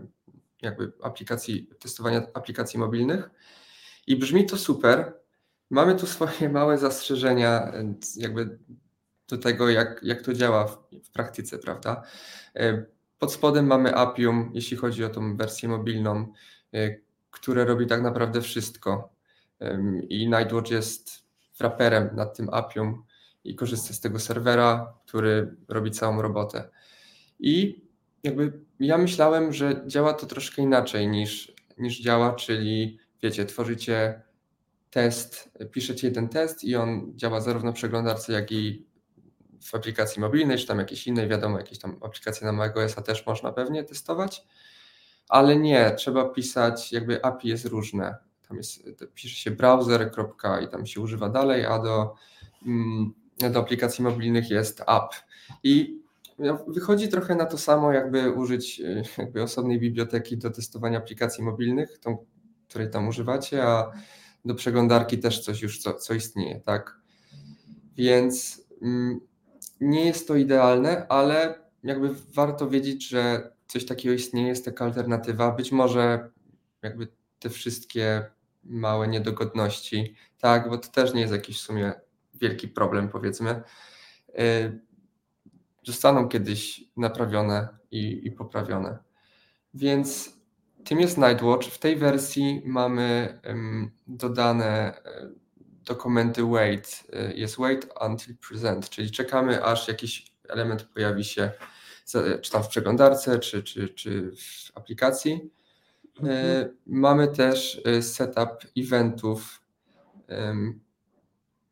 jakby 0.62 0.92
aplikacji, 1.04 1.70
testowania 1.80 2.22
aplikacji 2.34 2.80
mobilnych. 2.80 3.30
I 4.08 4.16
brzmi 4.16 4.46
to 4.46 4.58
super. 4.58 5.14
Mamy 5.70 5.96
tu 5.96 6.08
swoje 6.08 6.50
małe 6.60 6.78
zastrzeżenia, 6.78 7.72
jakby 8.16 8.60
do 9.28 9.38
tego, 9.38 9.70
jak, 9.70 10.00
jak 10.04 10.22
to 10.22 10.34
działa 10.34 10.68
w, 10.68 10.78
w 11.04 11.12
praktyce, 11.12 11.60
prawda? 11.60 12.04
E, 12.56 12.86
Pod 13.20 13.34
spodem 13.34 13.68
mamy 13.68 13.96
Appium, 13.96 14.52
jeśli 14.54 14.78
chodzi 14.78 15.04
o 15.04 15.10
tą 15.10 15.38
wersję 15.38 15.70
mobilną, 15.70 16.34
e, 16.74 16.96
które 17.32 17.66
robi 17.66 17.88
tak 17.88 18.02
naprawdę 18.02 18.42
wszystko. 18.42 19.14
I 20.10 20.28
Nightwatch 20.28 20.72
jest 20.72 21.24
wraperem 21.58 22.10
nad 22.16 22.38
tym 22.38 22.50
Appium 22.52 23.04
i 23.44 23.56
korzysta 23.56 23.94
z 23.94 24.00
tego 24.00 24.20
serwera, 24.20 24.94
który 25.08 25.56
robi 25.68 25.92
całą 25.92 26.22
robotę. 26.22 26.70
I 27.40 27.82
jakby 28.24 28.60
ja 28.80 28.98
myślałem, 28.98 29.54
że 29.54 29.84
działa 29.88 30.14
to 30.14 30.26
troszkę 30.26 30.62
inaczej 30.62 31.08
niż, 31.08 31.54
niż 31.78 32.02
działa, 32.02 32.34
czyli 32.34 33.00
wiecie, 33.24 33.46
tworzycie 33.46 34.22
test, 34.90 35.52
piszecie 35.72 36.08
jeden 36.08 36.30
test 36.30 36.64
i 36.64 36.76
on 36.76 37.14
działa 37.16 37.42
zarówno 37.42 37.72
w 37.72 37.76
przeglądarce, 37.76 38.34
jak 38.34 38.52
i 38.52 38.86
w 39.64 39.76
aplikacji 39.76 40.22
mobilnej, 40.22 40.58
czy 40.58 40.68
tam 40.68 40.80
jakiejś 40.80 41.08
innej, 41.08 41.28
wiadomo, 41.28 41.58
jakieś 41.58 41.80
tam 41.80 41.98
aplikacje 42.02 42.48
na 42.48 42.54
macOS-a 42.54 43.02
też 43.02 43.26
można 43.26 43.52
pewnie 43.52 43.84
testować, 43.84 44.44
ale 45.30 45.58
nie, 45.58 45.92
trzeba 45.98 46.30
pisać, 46.30 46.92
jakby 46.92 47.26
API 47.26 47.48
jest 47.48 47.66
różne. 47.66 48.16
Tam 48.48 48.58
jest, 48.58 48.84
pisze 49.14 49.36
się 49.36 49.52
browser, 49.52 50.12
kropka 50.12 50.62
i 50.62 50.68
tam 50.68 50.86
się 50.86 51.02
używa 51.02 51.30
dalej, 51.30 51.66
a 51.66 51.80
do, 51.80 52.16
mm, 52.66 53.14
do 53.50 53.60
aplikacji 53.60 54.04
mobilnych 54.04 54.50
jest 54.50 54.82
app. 54.82 55.16
I 55.64 56.02
no, 56.40 56.66
wychodzi 56.68 57.10
trochę 57.10 57.36
na 57.36 57.46
to 57.46 57.58
samo, 57.58 57.92
jakby 57.92 58.32
użyć 58.32 58.80
y, 58.80 59.04
jakby 59.18 59.44
osobnej 59.44 59.80
biblioteki 59.80 60.38
do 60.38 60.50
testowania 60.50 60.98
aplikacji 60.98 61.44
mobilnych, 61.44 61.98
tą, 61.98 62.26
której 62.68 62.90
tam 62.90 63.08
używacie, 63.08 63.64
a 63.64 63.92
do 64.46 64.56
przeglądarki 64.56 65.20
też 65.20 65.40
coś 65.40 65.62
już, 65.62 65.80
co, 65.80 65.94
co 65.94 66.14
istnieje, 66.14 66.60
tak? 66.60 67.00
Więc 67.96 68.66
mm, 68.82 69.20
nie 69.82 70.06
jest 70.06 70.28
to 70.28 70.36
idealne, 70.36 71.08
ale 71.08 71.60
jakby 71.84 72.10
warto 72.34 72.70
wiedzieć, 72.70 73.08
że 73.08 73.52
coś 73.68 73.86
takiego 73.86 74.16
istnieje, 74.16 74.48
jest 74.48 74.66
taka 74.66 74.86
alternatywa. 74.86 75.52
Być 75.52 75.72
może 75.72 76.30
jakby 76.82 77.08
te 77.40 77.50
wszystkie 77.50 78.26
małe 78.64 79.08
niedogodności, 79.08 80.16
tak, 80.40 80.70
bo 80.70 80.78
to 80.78 80.88
też 80.88 81.14
nie 81.14 81.22
jest 81.22 81.34
jakiś 81.34 81.58
w 81.58 81.62
sumie 81.62 81.94
wielki 82.34 82.68
problem, 82.68 83.10
powiedzmy, 83.10 83.62
y, 84.30 84.80
zostaną 85.84 86.28
kiedyś 86.28 86.84
naprawione 86.98 87.68
i, 87.92 88.22
i 88.24 88.32
poprawione. 88.32 88.98
Więc 89.74 90.42
tym 90.84 91.00
jest 91.00 91.18
Nightwatch. 91.18 91.68
W 91.68 91.78
tej 91.78 91.96
wersji 91.96 92.62
mamy 92.66 93.40
dodane 94.08 95.04
e, 95.06 95.30
dokumenty 95.86 96.44
wait. 96.44 97.04
E, 97.14 97.34
Jest 97.34 97.58
wait 97.58 97.88
until 98.02 98.36
present, 98.50 98.90
czyli 98.90 99.12
czekamy 99.12 99.64
aż 99.64 99.88
jakiś 99.88 100.32
element 100.50 100.84
pojawi 100.84 101.24
się 101.24 101.52
czy 102.42 102.52
tam 102.52 102.64
w 102.64 102.68
przeglądarce, 102.68 103.40
czy, 103.40 103.64
czy, 103.64 103.90
czy 103.90 104.32
w 104.32 104.78
aplikacji. 104.78 105.52
E, 106.24 106.70
Mamy 106.86 107.28
też 107.28 107.82
setup 108.02 108.50
eventów, 108.78 109.62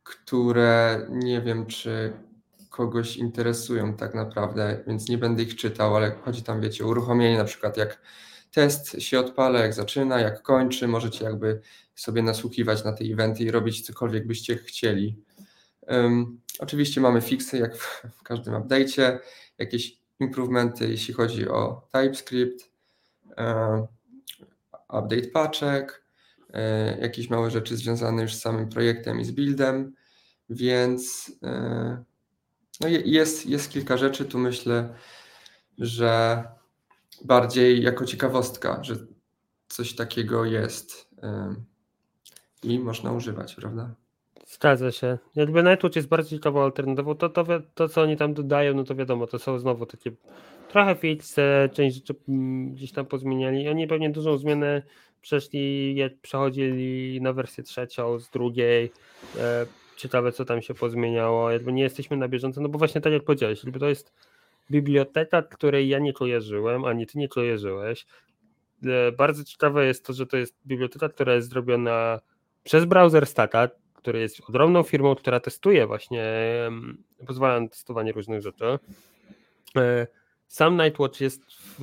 które 0.09 1.05
nie 1.09 1.41
wiem, 1.41 1.65
czy 1.65 2.13
kogoś 2.69 3.17
interesują 3.17 3.93
tak 3.93 4.13
naprawdę, 4.15 4.83
więc 4.87 5.09
nie 5.09 5.17
będę 5.17 5.43
ich 5.43 5.55
czytał, 5.55 5.95
ale 5.95 6.11
chodzi 6.11 6.43
tam, 6.43 6.61
wiecie, 6.61 6.85
uruchomienie 6.85 7.37
na 7.37 7.43
przykład 7.43 7.77
jak 7.77 8.01
test 8.51 9.01
się 9.01 9.19
odpala, 9.19 9.59
jak 9.59 9.73
zaczyna, 9.73 10.19
jak 10.19 10.41
kończy, 10.41 10.87
możecie 10.87 11.25
jakby 11.25 11.61
sobie 11.95 12.21
nasłuchiwać 12.21 12.83
na 12.83 12.93
te 12.93 13.03
eventy 13.03 13.43
i 13.43 13.51
robić 13.51 13.81
cokolwiek 13.81 14.27
byście 14.27 14.57
chcieli. 14.57 15.23
Um, 15.87 16.41
oczywiście 16.59 17.01
mamy 17.01 17.21
fixy, 17.21 17.57
jak 17.57 17.75
w, 17.77 18.05
w 18.19 18.23
każdym 18.23 18.53
update'cie, 18.53 19.19
jakieś 19.57 19.97
improvementy, 20.19 20.89
jeśli 20.89 21.13
chodzi 21.13 21.49
o 21.49 21.87
TypeScript, 21.91 22.71
e, 23.37 23.87
update 24.89 25.27
paczek, 25.33 26.03
e, 26.53 26.97
jakieś 27.01 27.29
małe 27.29 27.51
rzeczy 27.51 27.77
związane 27.77 28.21
już 28.21 28.35
z 28.35 28.41
samym 28.41 28.69
projektem 28.69 29.19
i 29.19 29.25
z 29.25 29.31
buildem, 29.31 29.93
więc 30.49 31.31
e, 31.43 32.03
no 32.81 32.87
je- 32.87 33.01
jest, 33.05 33.45
jest 33.45 33.71
kilka 33.71 33.97
rzeczy, 33.97 34.25
tu 34.25 34.37
myślę, 34.39 34.93
że 35.77 36.43
bardziej 37.25 37.81
jako 37.81 38.05
ciekawostka, 38.05 38.83
że 38.83 38.95
coś 39.67 39.95
takiego 39.95 40.45
jest 40.45 41.09
ym, 41.23 41.65
i 42.63 42.79
można 42.79 43.11
używać, 43.11 43.55
prawda? 43.55 43.95
Zgadza 44.47 44.91
się. 44.91 45.17
Jakby 45.35 45.63
Nightwatch 45.63 45.95
jest 45.95 46.07
bardziej 46.07 46.39
ciekawą 46.39 46.63
alternatywą. 46.63 47.15
To, 47.15 47.29
to, 47.29 47.45
to, 47.75 47.89
co 47.89 48.01
oni 48.01 48.17
tam 48.17 48.33
dodają, 48.33 48.73
no 48.73 48.83
to 48.83 48.95
wiadomo, 48.95 49.27
to 49.27 49.39
są 49.39 49.59
znowu 49.59 49.85
takie 49.85 50.11
trochę 50.69 50.95
fixe, 50.95 51.69
część 51.73 51.95
rzeczy 51.95 52.15
mm, 52.29 52.73
gdzieś 52.73 52.91
tam 52.91 53.05
pozmieniali. 53.05 53.69
Oni 53.69 53.87
pewnie 53.87 54.09
dużą 54.09 54.37
zmianę 54.37 54.81
przeszli, 55.21 55.95
jak 55.95 56.17
przechodzili 56.21 57.21
na 57.21 57.33
wersję 57.33 57.63
trzecią 57.63 58.19
z 58.19 58.29
drugiej. 58.29 58.91
E, 59.99 60.01
ciekawe, 60.01 60.31
co 60.31 60.45
tam 60.45 60.61
się 60.61 60.73
pozmieniało. 60.73 61.51
Jakby 61.51 61.73
nie 61.73 61.83
jesteśmy 61.83 62.17
na 62.17 62.27
bieżąco, 62.27 62.61
no 62.61 62.69
bo 62.69 62.79
właśnie 62.79 63.01
tak 63.01 63.13
jak 63.13 63.23
powiedziałeś, 63.23 63.63
jakby 63.63 63.79
to 63.79 63.89
jest 63.89 64.13
biblioteka, 64.71 65.41
której 65.41 65.89
ja 65.89 65.99
nie 65.99 66.13
kojarzyłem, 66.13 66.85
ani 66.85 67.07
ty 67.07 67.17
nie 67.17 67.27
kojarzyłeś. 67.27 68.05
E, 68.85 69.11
bardzo 69.11 69.43
ciekawe 69.43 69.85
jest 69.85 70.05
to, 70.05 70.13
że 70.13 70.25
to 70.27 70.37
jest 70.37 70.55
biblioteka, 70.65 71.09
która 71.09 71.33
jest 71.33 71.49
zrobiona 71.49 72.19
przez 72.63 72.85
browser 72.85 73.25
Stata, 73.25 73.69
który 73.93 74.19
jest 74.19 74.49
ogromną 74.49 74.83
firmą, 74.83 75.15
która 75.15 75.39
testuje 75.39 75.87
właśnie, 75.87 76.23
pozwala 77.27 77.59
na 77.59 77.67
testowanie 77.67 78.11
różnych 78.11 78.41
rzeczy. 78.41 78.79
E, 79.77 80.07
Sam 80.47 80.77
Nightwatch 80.81 81.21
jest 81.21 81.41
w, 81.51 81.79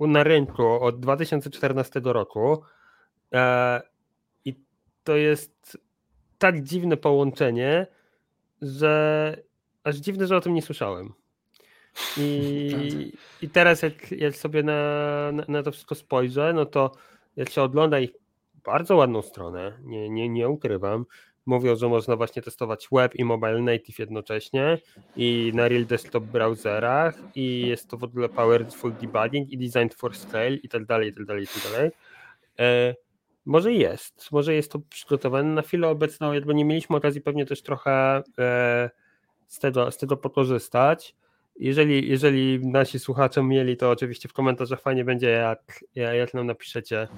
w- 0.00 0.06
na 0.06 0.22
rynku 0.24 0.66
od 0.84 1.00
2014 1.00 2.00
roku 2.04 2.62
e, 3.32 3.82
i 4.44 4.54
to 5.04 5.16
jest 5.16 5.78
tak 6.38 6.62
dziwne 6.62 6.96
połączenie, 6.96 7.86
że 8.62 9.36
aż 9.84 9.96
dziwne, 9.96 10.26
że 10.26 10.36
o 10.36 10.40
tym 10.40 10.54
nie 10.54 10.62
słyszałem. 10.62 11.12
I, 12.16 13.12
i 13.42 13.48
teraz 13.48 13.82
jak, 13.82 14.10
jak 14.10 14.36
sobie 14.36 14.62
na, 14.62 14.72
na, 15.32 15.44
na 15.48 15.62
to 15.62 15.72
wszystko 15.72 15.94
spojrzę, 15.94 16.52
no 16.52 16.66
to 16.66 16.92
jak 17.36 17.50
się 17.50 17.62
ogląda 17.62 17.98
ich 17.98 18.10
bardzo 18.64 18.96
ładną 18.96 19.22
stronę, 19.22 19.78
nie, 19.82 20.08
nie, 20.08 20.28
nie 20.28 20.48
ukrywam. 20.48 21.06
Mówią, 21.46 21.76
że 21.76 21.88
można 21.88 22.16
właśnie 22.16 22.42
testować 22.42 22.88
web 22.92 23.14
i 23.14 23.24
mobile 23.24 23.62
native 23.62 23.98
jednocześnie 23.98 24.78
i 25.16 25.52
na 25.54 25.68
real 25.68 25.86
desktop 25.86 26.24
browserach 26.24 27.14
i 27.34 27.66
jest 27.66 27.90
to 27.90 27.96
w 27.96 28.04
ogóle 28.04 28.28
powerful 28.28 28.92
debugging 28.92 29.50
i 29.50 29.58
designed 29.58 29.94
for 29.94 30.16
scale 30.16 30.54
i 30.54 30.68
tak 30.68 30.84
dalej, 30.84 31.08
i 31.08 31.14
tak 31.14 31.24
dalej, 31.24 31.44
i 31.44 31.46
tak 31.46 31.72
dalej. 31.72 31.90
Może 33.46 33.72
jest, 33.72 34.32
może 34.32 34.54
jest 34.54 34.72
to 34.72 34.78
przygotowane. 34.78 35.48
Na 35.48 35.62
chwilę 35.62 35.88
obecną 35.88 36.32
jakby 36.32 36.54
nie 36.54 36.64
mieliśmy 36.64 36.96
okazji 36.96 37.20
pewnie 37.20 37.46
też 37.46 37.62
trochę 37.62 38.22
e, 38.38 38.90
z, 39.46 39.58
tego, 39.58 39.90
z 39.90 39.96
tego 39.98 40.16
pokorzystać. 40.16 41.14
Jeżeli, 41.56 42.08
jeżeli 42.08 42.66
nasi 42.66 42.98
słuchacze 42.98 43.42
mieli, 43.42 43.76
to 43.76 43.90
oczywiście 43.90 44.28
w 44.28 44.32
komentarzach 44.32 44.80
fajnie 44.80 45.04
będzie, 45.04 45.30
jak, 45.30 45.84
jak 45.94 46.34
nam 46.34 46.46
napiszecie, 46.46 47.08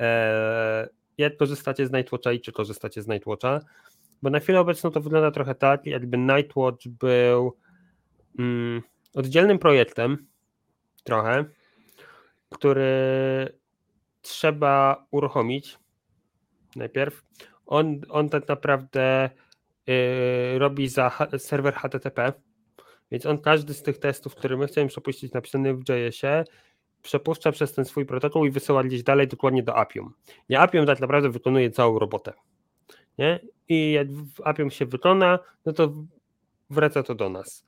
e, 0.00 0.88
jak 1.18 1.36
korzystacie 1.36 1.86
z 1.86 1.92
Nightwatcha 1.92 2.32
i 2.32 2.40
czy 2.40 2.52
korzystacie 2.52 3.02
z 3.02 3.08
Nightwatcha. 3.08 3.60
Bo 4.22 4.30
na 4.30 4.40
chwilę 4.40 4.60
obecną 4.60 4.90
to 4.90 5.00
wygląda 5.00 5.30
trochę 5.30 5.54
tak, 5.54 5.86
jakby 5.86 6.18
Nightwatch 6.18 6.88
był 6.88 7.56
mm, 8.38 8.82
oddzielnym 9.14 9.58
projektem, 9.58 10.26
trochę, 11.04 11.44
który 12.50 13.63
trzeba 14.24 15.06
uruchomić 15.10 15.78
najpierw. 16.76 17.22
On, 17.66 18.00
on 18.08 18.28
tak 18.28 18.48
naprawdę 18.48 19.30
yy, 19.86 20.58
robi 20.58 20.88
za 20.88 21.28
serwer 21.38 21.74
HTTP, 21.74 22.32
więc 23.10 23.26
on 23.26 23.38
każdy 23.38 23.74
z 23.74 23.82
tych 23.82 23.98
testów, 23.98 24.34
które 24.34 24.56
my 24.56 24.66
chcemy 24.66 24.88
przepuścić 24.88 25.32
napisany 25.32 25.74
w 25.74 25.88
JS-ie, 25.88 26.44
przepuszcza 27.02 27.52
przez 27.52 27.72
ten 27.72 27.84
swój 27.84 28.06
protokół 28.06 28.44
i 28.44 28.50
wysyła 28.50 28.84
gdzieś 28.84 29.02
dalej 29.02 29.28
dokładnie 29.28 29.62
do 29.62 29.76
Appium. 29.76 30.14
I 30.48 30.56
Appium 30.56 30.86
tak 30.86 31.00
naprawdę 31.00 31.30
wykonuje 31.30 31.70
całą 31.70 31.98
robotę. 31.98 32.32
Nie? 33.18 33.40
I 33.68 33.92
jak 33.92 34.08
Appium 34.44 34.70
się 34.70 34.86
wykona, 34.86 35.38
no 35.66 35.72
to 35.72 35.94
wraca 36.70 37.02
to 37.02 37.14
do 37.14 37.28
nas. 37.28 37.64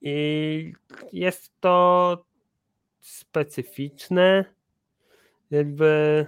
I 0.00 0.72
jest 1.12 1.60
to 1.60 2.24
specyficzne, 3.00 4.44
jakby. 5.50 6.26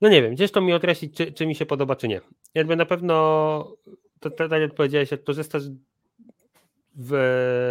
No 0.00 0.08
nie 0.08 0.22
wiem, 0.22 0.36
ciężko 0.36 0.60
mi 0.60 0.72
określić, 0.72 1.16
czy, 1.16 1.32
czy 1.32 1.46
mi 1.46 1.54
się 1.54 1.66
podoba, 1.66 1.96
czy 1.96 2.08
nie. 2.08 2.20
Jakby 2.54 2.76
na 2.76 2.86
pewno, 2.86 3.14
to, 4.20 4.30
to, 4.30 4.48
tak 4.48 4.60
jak 4.60 5.10
jak 5.10 5.24
korzystasz 5.24 5.62
w, 6.94 7.10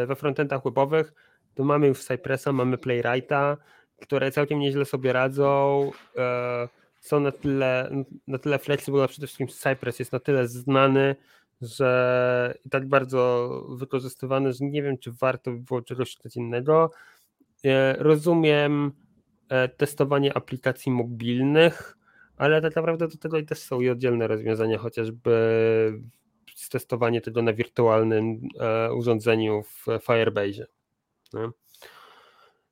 we 0.07 0.15
frontendach 0.15 0.63
webowych, 0.63 1.13
to 1.55 1.63
mamy 1.63 1.87
już 1.87 2.03
Cypressa, 2.03 2.51
mamy 2.51 2.77
Playwrighta, 2.77 3.57
które 4.01 4.31
całkiem 4.31 4.59
nieźle 4.59 4.85
sobie 4.85 5.13
radzą. 5.13 5.91
E, 6.17 6.67
są 6.99 7.19
na 7.19 7.31
tyle, 7.31 7.91
na 8.27 8.37
tyle 8.37 8.59
flexible, 8.59 9.07
przede 9.07 9.27
wszystkim 9.27 9.47
Cypress 9.47 9.99
jest 9.99 10.11
na 10.11 10.19
tyle 10.19 10.47
znany, 10.47 11.15
że 11.61 12.53
i 12.65 12.69
tak 12.69 12.87
bardzo 12.87 13.49
wykorzystywany, 13.69 14.53
że 14.53 14.65
nie 14.65 14.83
wiem, 14.83 14.97
czy 14.97 15.11
warto 15.11 15.51
by 15.51 15.57
było 15.57 15.81
czegoś 15.81 16.17
innego. 16.35 16.91
E, 17.65 17.93
rozumiem 17.93 18.91
e, 19.49 19.69
testowanie 19.69 20.37
aplikacji 20.37 20.91
mobilnych, 20.91 21.97
ale 22.37 22.61
tak 22.61 22.75
naprawdę 22.75 23.07
do 23.07 23.17
tego 23.17 23.43
też 23.43 23.59
są 23.59 23.81
i 23.81 23.89
oddzielne 23.89 24.27
rozwiązania, 24.27 24.77
chociażby 24.77 25.31
testowanie 26.71 27.21
tego 27.21 27.41
na 27.41 27.53
wirtualnym 27.53 28.41
e, 28.59 28.93
urządzeniu 28.93 29.63
w 29.63 29.85
Firebase. 30.05 30.65
No, 31.33 31.51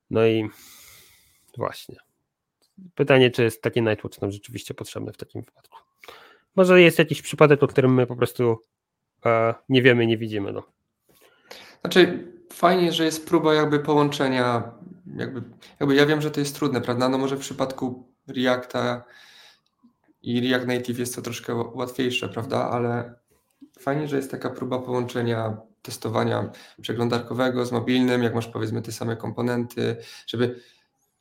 no 0.09 0.27
i 0.27 0.49
właśnie. 1.57 1.95
Pytanie, 2.95 3.31
czy 3.31 3.43
jest 3.43 3.61
taki 3.61 3.81
Nightwatch 3.81 4.21
nam 4.21 4.31
rzeczywiście 4.31 4.73
potrzebny 4.73 5.13
w 5.13 5.17
takim 5.17 5.41
wypadku. 5.41 5.77
Może 6.55 6.81
jest 6.81 6.99
jakiś 6.99 7.21
przypadek, 7.21 7.63
o 7.63 7.67
którym 7.67 7.93
my 7.93 8.07
po 8.07 8.15
prostu 8.15 8.61
nie 9.69 9.81
wiemy, 9.81 10.07
nie 10.07 10.17
widzimy. 10.17 10.53
No. 10.53 10.63
Znaczy, 11.81 12.31
fajnie, 12.53 12.91
że 12.91 13.05
jest 13.05 13.27
próba 13.27 13.53
jakby 13.53 13.79
połączenia, 13.79 14.71
jakby, 15.15 15.43
jakby 15.79 15.95
ja 15.95 16.05
wiem, 16.05 16.21
że 16.21 16.31
to 16.31 16.39
jest 16.39 16.55
trudne, 16.55 16.81
prawda? 16.81 17.09
No 17.09 17.17
może 17.17 17.35
w 17.35 17.39
przypadku 17.39 18.07
Reacta 18.27 19.03
i 20.21 20.49
React 20.49 20.67
Native 20.67 20.99
jest 20.99 21.15
to 21.15 21.21
troszkę 21.21 21.55
łatwiejsze, 21.55 22.29
prawda? 22.29 22.69
Ale 22.69 23.13
fajnie, 23.79 24.07
że 24.07 24.17
jest 24.17 24.31
taka 24.31 24.49
próba 24.49 24.79
połączenia 24.79 25.57
testowania 25.81 26.51
przeglądarkowego 26.81 27.65
z 27.65 27.71
mobilnym, 27.71 28.23
jak 28.23 28.35
masz 28.35 28.47
powiedzmy 28.47 28.81
te 28.81 28.91
same 28.91 29.15
komponenty, 29.15 29.97
żeby 30.27 30.59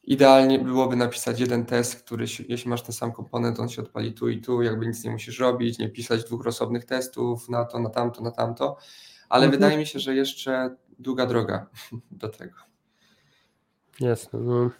Idealnie 0.08 0.58
byłoby 0.58 0.96
napisać 0.96 1.40
jeden 1.40 1.66
test, 1.66 2.02
który, 2.02 2.24
jeśli 2.48 2.70
masz 2.70 2.82
ten 2.82 2.92
sam 2.92 3.12
komponent, 3.12 3.60
on 3.60 3.68
się 3.68 3.82
odpali 3.82 4.12
tu 4.12 4.28
i 4.28 4.40
tu, 4.40 4.62
jakby 4.62 4.86
nic 4.86 5.04
nie 5.04 5.10
musisz 5.10 5.38
robić, 5.38 5.78
nie 5.78 5.88
pisać 5.88 6.24
dwóch 6.24 6.46
osobnych 6.46 6.84
testów 6.84 7.48
na 7.48 7.64
to, 7.64 7.78
na 7.78 7.90
tamto, 7.90 8.22
na 8.22 8.30
tamto, 8.30 8.76
ale 9.28 9.44
mhm. 9.44 9.60
wydaje 9.60 9.78
mi 9.78 9.86
się, 9.86 9.98
że 9.98 10.14
jeszcze 10.14 10.76
długa 10.98 11.26
droga 11.26 11.66
do 12.10 12.28
tego. 12.28 12.54
Jasne. 14.00 14.38
No. 14.38 14.70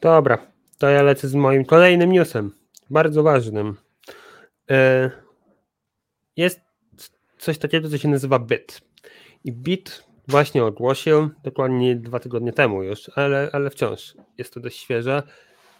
Dobra, 0.00 0.38
to 0.78 0.88
ja 0.88 1.02
lecę 1.02 1.28
z 1.28 1.34
moim 1.34 1.64
kolejnym 1.64 2.12
newsem, 2.12 2.52
bardzo 2.90 3.22
ważnym. 3.22 3.76
E, 4.70 5.10
jest 6.36 6.60
coś 7.38 7.58
takiego, 7.58 7.88
co 7.88 7.98
się 7.98 8.08
nazywa 8.08 8.38
BIT. 8.38 8.80
I 9.44 9.52
BIT 9.52 10.04
właśnie 10.28 10.64
ogłosił, 10.64 11.30
dokładnie 11.44 11.96
dwa 11.96 12.20
tygodnie 12.20 12.52
temu 12.52 12.82
już, 12.82 13.10
ale, 13.14 13.48
ale 13.52 13.70
wciąż 13.70 14.14
jest 14.38 14.54
to 14.54 14.60
dość 14.60 14.78
świeże, 14.78 15.22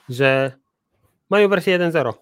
że 0.08 0.52
mają 1.30 1.48
wersję 1.48 1.78
1.0, 1.78 2.12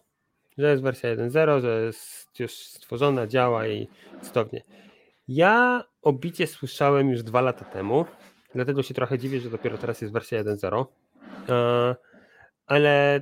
że 0.59 0.71
jest 0.71 0.83
wersja 0.83 1.17
1.0, 1.17 1.61
że 1.61 1.83
jest 1.83 2.41
już 2.41 2.53
stworzona, 2.53 3.27
działa 3.27 3.67
i 3.67 3.89
cudownie. 4.23 4.63
Ja 5.29 5.85
o 6.09 6.13
bicie 6.13 6.47
słyszałem 6.47 7.11
już 7.11 7.23
dwa 7.23 7.41
lata 7.41 7.65
temu, 7.65 8.05
dlatego 8.55 8.83
się 8.83 8.95
trochę 8.95 9.19
dziwię, 9.19 9.41
że 9.41 9.51
dopiero 9.51 9.79
teraz 9.79 10.01
jest 10.01 10.13
wersja 10.13 10.45
1.0, 10.45 10.87
e, 11.49 11.97
ale 12.67 13.21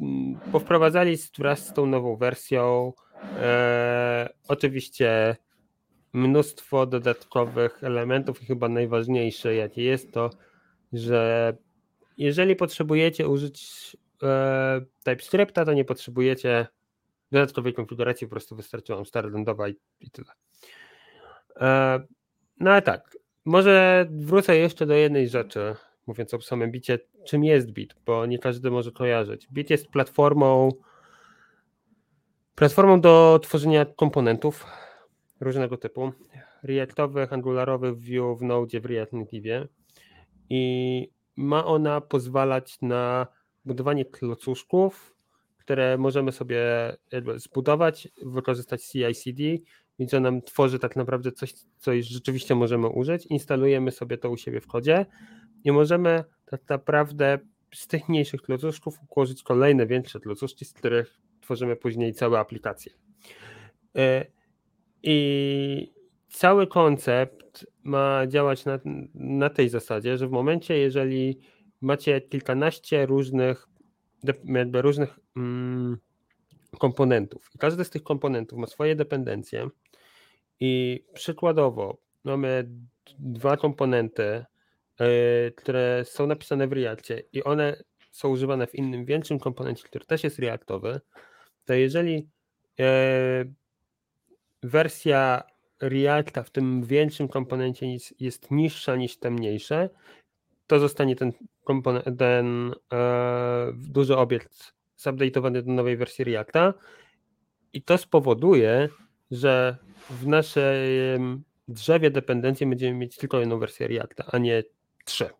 mm, 0.00 0.40
powprowadzali 0.52 1.16
wraz 1.38 1.66
z 1.66 1.72
tą 1.72 1.86
nową 1.86 2.16
wersją 2.16 2.92
e, 3.36 4.28
oczywiście 4.48 5.36
mnóstwo 6.12 6.86
dodatkowych 6.86 7.84
elementów 7.84 8.42
i 8.42 8.46
chyba 8.46 8.68
najważniejsze 8.68 9.54
jakie 9.54 9.82
jest 9.82 10.12
to, 10.12 10.30
że 10.92 11.56
jeżeli 12.18 12.56
potrzebujecie 12.56 13.28
użyć 13.28 13.96
e, 14.22 14.80
TypeScripta, 15.04 15.64
to 15.64 15.72
nie 15.72 15.84
potrzebujecie 15.84 16.66
dodatkowej 17.32 17.74
konfiguracji, 17.74 18.26
po 18.26 18.30
prostu 18.30 18.56
wystarczy 18.56 18.94
wam 18.94 19.06
starlandowa 19.06 19.68
i, 19.68 19.76
i 20.00 20.10
tyle. 20.10 20.32
No 22.60 22.70
ale 22.70 22.82
tak, 22.82 23.16
może 23.44 24.06
wrócę 24.10 24.56
jeszcze 24.56 24.86
do 24.86 24.94
jednej 24.94 25.28
rzeczy, 25.28 25.74
mówiąc 26.06 26.34
o 26.34 26.40
samym 26.40 26.70
bicie, 26.70 26.98
czym 27.26 27.44
jest 27.44 27.70
bit, 27.70 27.94
bo 28.06 28.26
nie 28.26 28.38
każdy 28.38 28.70
może 28.70 28.92
kojarzyć. 28.92 29.48
Bit 29.52 29.70
jest 29.70 29.88
platformą 29.88 30.70
platformą 32.54 33.00
do 33.00 33.40
tworzenia 33.42 33.84
komponentów 33.84 34.66
różnego 35.40 35.76
typu, 35.76 36.12
reactowych, 36.62 37.32
angularowych, 37.32 37.94
Vue, 37.94 38.36
w 38.36 38.42
Node, 38.42 38.80
w 38.80 38.86
React 38.86 39.12
Native. 39.12 39.68
I 40.50 41.08
ma 41.36 41.64
ona 41.64 42.00
pozwalać 42.00 42.78
na 42.82 43.26
budowanie 43.64 44.04
klocuszków, 44.04 45.16
które 45.58 45.98
możemy 45.98 46.32
sobie 46.32 46.62
zbudować, 47.36 48.08
wykorzystać 48.22 48.82
CI/CD, 48.82 49.42
więc 49.98 50.14
ona 50.14 50.30
nam 50.30 50.42
tworzy 50.42 50.78
tak 50.78 50.96
naprawdę 50.96 51.32
coś, 51.32 51.54
co 51.78 51.92
już 51.92 52.06
rzeczywiście 52.06 52.54
możemy 52.54 52.88
użyć. 52.88 53.26
Instalujemy 53.26 53.90
sobie 53.90 54.18
to 54.18 54.30
u 54.30 54.36
siebie 54.36 54.60
w 54.60 54.66
kodzie 54.66 55.06
i 55.64 55.72
możemy 55.72 56.24
tak 56.44 56.60
naprawdę 56.68 57.38
z 57.74 57.86
tych 57.86 58.08
mniejszych 58.08 58.42
klocuszków 58.42 58.98
ułożyć 59.16 59.42
kolejne 59.42 59.86
większe 59.86 60.20
klocuszki, 60.20 60.64
z 60.64 60.72
których 60.72 61.20
tworzymy 61.40 61.76
później 61.76 62.14
całe 62.14 62.38
aplikacje. 62.38 62.92
E, 63.96 64.26
I 65.02 65.92
cały 66.28 66.66
koncept 66.66 67.66
ma 67.82 68.26
działać 68.26 68.64
na, 68.64 68.78
na 69.14 69.50
tej 69.50 69.68
zasadzie, 69.68 70.18
że 70.18 70.28
w 70.28 70.30
momencie, 70.30 70.78
jeżeli 70.78 71.38
macie 71.80 72.20
kilkanaście 72.20 73.06
różnych, 73.06 73.68
jakby 74.44 74.82
różnych 74.82 75.18
mm, 75.36 75.96
komponentów 76.78 77.50
i 77.54 77.58
każdy 77.58 77.84
z 77.84 77.90
tych 77.90 78.02
komponentów 78.02 78.58
ma 78.58 78.66
swoje 78.66 78.96
dependencje 78.96 79.68
i 80.60 81.04
przykładowo 81.14 81.96
mamy 82.24 82.68
dwa 83.18 83.56
komponenty, 83.56 84.44
yy, 85.00 85.06
które 85.56 86.04
są 86.04 86.26
napisane 86.26 86.68
w 86.68 86.72
Reactie 86.72 87.22
i 87.32 87.44
one 87.44 87.82
są 88.10 88.28
używane 88.28 88.66
w 88.66 88.74
innym 88.74 89.04
większym 89.04 89.38
komponencie, 89.38 89.82
który 89.84 90.04
też 90.04 90.24
jest 90.24 90.38
reaktowy, 90.38 91.00
to 91.64 91.74
jeżeli 91.74 92.28
yy, 92.78 92.86
wersja 94.62 95.42
Reacta 95.80 96.42
w 96.42 96.50
tym 96.50 96.84
większym 96.84 97.28
komponencie 97.28 97.86
jest 98.20 98.50
niższa 98.50 98.96
niż 98.96 99.18
te 99.18 99.30
mniejsze, 99.30 99.90
to 100.66 100.78
zostanie 100.78 101.16
ten, 101.16 101.32
komponent, 101.64 102.18
ten 102.18 102.74
e, 102.92 103.72
duży 103.74 104.16
obiekt 104.16 104.74
zupdate'owany 104.98 105.62
do 105.62 105.72
nowej 105.72 105.96
wersji 105.96 106.24
Reacta. 106.24 106.74
I 107.72 107.82
to 107.82 107.98
spowoduje, 107.98 108.88
że 109.30 109.76
w 110.10 110.26
naszym 110.26 111.42
drzewie 111.68 112.10
dependencji 112.10 112.66
będziemy 112.66 112.98
mieć 112.98 113.16
tylko 113.16 113.40
jedną 113.40 113.58
wersję 113.58 113.88
Reacta, 113.88 114.24
a 114.32 114.38
nie 114.38 114.62
trzy. 115.04 115.30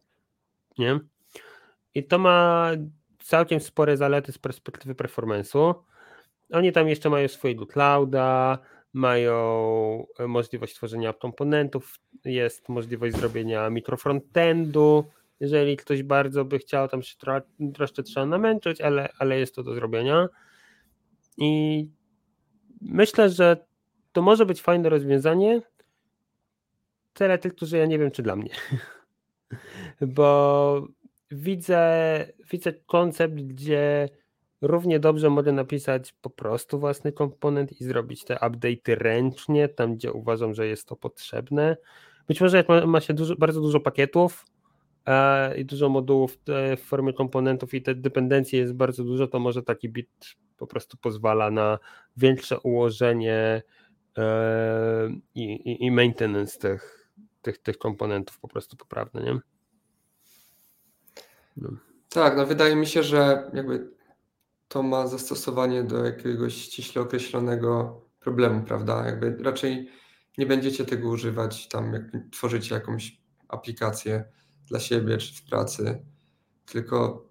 Nie? 0.79 1.01
I 1.95 2.05
to 2.05 2.19
ma 2.19 2.71
całkiem 3.19 3.61
spore 3.61 3.97
zalety 3.97 4.33
z 4.33 4.39
perspektywy 4.39 4.95
performance'u. 4.95 5.75
Oni 6.53 6.73
tam 6.73 6.89
jeszcze 6.89 7.11
mają 7.11 7.29
swojego 7.29 7.67
clouda, 7.67 8.59
mają 8.93 10.07
możliwość 10.29 10.75
tworzenia 10.75 11.13
komponentów, 11.13 11.99
jest 12.25 12.69
możliwość 12.69 13.17
zrobienia 13.17 13.71
mikrofrontendu, 13.71 15.05
jeżeli 15.41 15.77
ktoś 15.77 16.03
bardzo 16.03 16.45
by 16.45 16.59
chciał, 16.59 16.89
tam 16.89 17.03
się 17.03 17.17
tro, 17.17 17.41
troszkę 17.75 18.03
trzeba 18.03 18.27
namęczyć, 18.27 18.81
ale, 18.81 19.09
ale 19.19 19.39
jest 19.39 19.55
to 19.55 19.63
do 19.63 19.75
zrobienia. 19.75 20.29
I 21.39 21.89
myślę, 22.81 23.31
że 23.31 23.67
to 24.17 24.23
może 24.23 24.47
być 24.47 24.63
fajne 24.63 24.89
rozwiązanie, 24.89 25.63
tyle 27.13 27.39
tylko, 27.39 27.67
że 27.67 27.79
ja 27.79 27.87
nie 27.87 27.99
wiem, 27.99 28.11
czy 28.11 28.23
dla 28.23 28.37
mnie. 28.37 28.51
Bo 30.17 30.89
widzę, 31.31 32.27
widzę 32.51 32.73
koncept, 32.73 33.35
gdzie 33.35 34.09
równie 34.61 35.01
dobrze 35.01 35.31
mogę 35.31 35.53
napisać 35.53 36.13
po 36.13 36.31
prostu 36.31 36.79
własny 36.79 37.13
komponent 37.13 37.81
i 37.81 37.85
zrobić 37.85 38.25
te 38.25 38.35
update'y 38.35 38.95
ręcznie, 38.95 39.69
tam 39.69 39.95
gdzie 39.95 40.13
uważam, 40.13 40.55
że 40.55 40.67
jest 40.67 40.89
to 40.89 40.97
potrzebne. 40.97 41.77
Być 42.29 42.41
może 42.41 42.57
jak 42.57 42.69
ma, 42.69 42.87
ma 42.87 43.01
się 43.01 43.15
dużo, 43.15 43.37
bardzo 43.37 43.61
dużo 43.61 43.81
pakietów 43.81 44.47
e, 45.07 45.59
i 45.59 45.65
dużo 45.65 45.89
modułów 45.89 46.39
w 46.77 46.81
formie 46.81 47.13
komponentów 47.13 47.75
i 47.75 47.83
te 47.83 47.95
dependencje 47.95 48.59
jest 48.59 48.73
bardzo 48.73 49.05
dużo, 49.05 49.27
to 49.27 49.39
może 49.39 49.63
taki 49.63 49.89
bit 49.89 50.37
po 50.57 50.67
prostu 50.67 50.97
pozwala 50.97 51.51
na 51.51 51.79
większe 52.17 52.61
ułożenie 52.61 53.35
e, 53.35 53.76
i, 55.35 55.43
i, 55.45 55.85
i 55.85 55.91
maintenance 55.91 56.59
tych, 56.59 57.11
tych, 57.43 57.59
tych 57.59 57.79
komponentów 57.79 58.39
po 58.39 58.49
prostu 58.49 58.77
poprawne, 58.77 59.23
nie? 59.23 59.39
No. 61.57 61.69
Tak, 62.09 62.37
no 62.37 62.47
wydaje 62.47 62.77
mi 62.77 62.87
się, 62.87 63.03
że 63.03 63.51
jakby 63.55 63.91
to 64.69 64.83
ma 64.83 65.07
zastosowanie 65.07 65.83
do 65.83 66.05
jakiegoś 66.05 66.55
ściśle 66.55 67.03
określonego 67.03 68.01
problemu, 68.21 68.63
prawda? 68.63 69.07
Jakby 69.07 69.37
raczej 69.43 69.89
nie 70.39 70.47
będziecie 70.47 70.85
tego 70.85 71.09
używać 71.09 71.69
tam, 71.69 71.93
jak 71.93 72.03
tworzycie 72.33 72.75
jakąś 72.75 73.21
aplikację 73.49 74.25
dla 74.67 74.81
siebie 74.81 75.19
czy 75.19 75.35
w 75.35 75.43
pracy, 75.43 76.05
tylko 76.67 77.29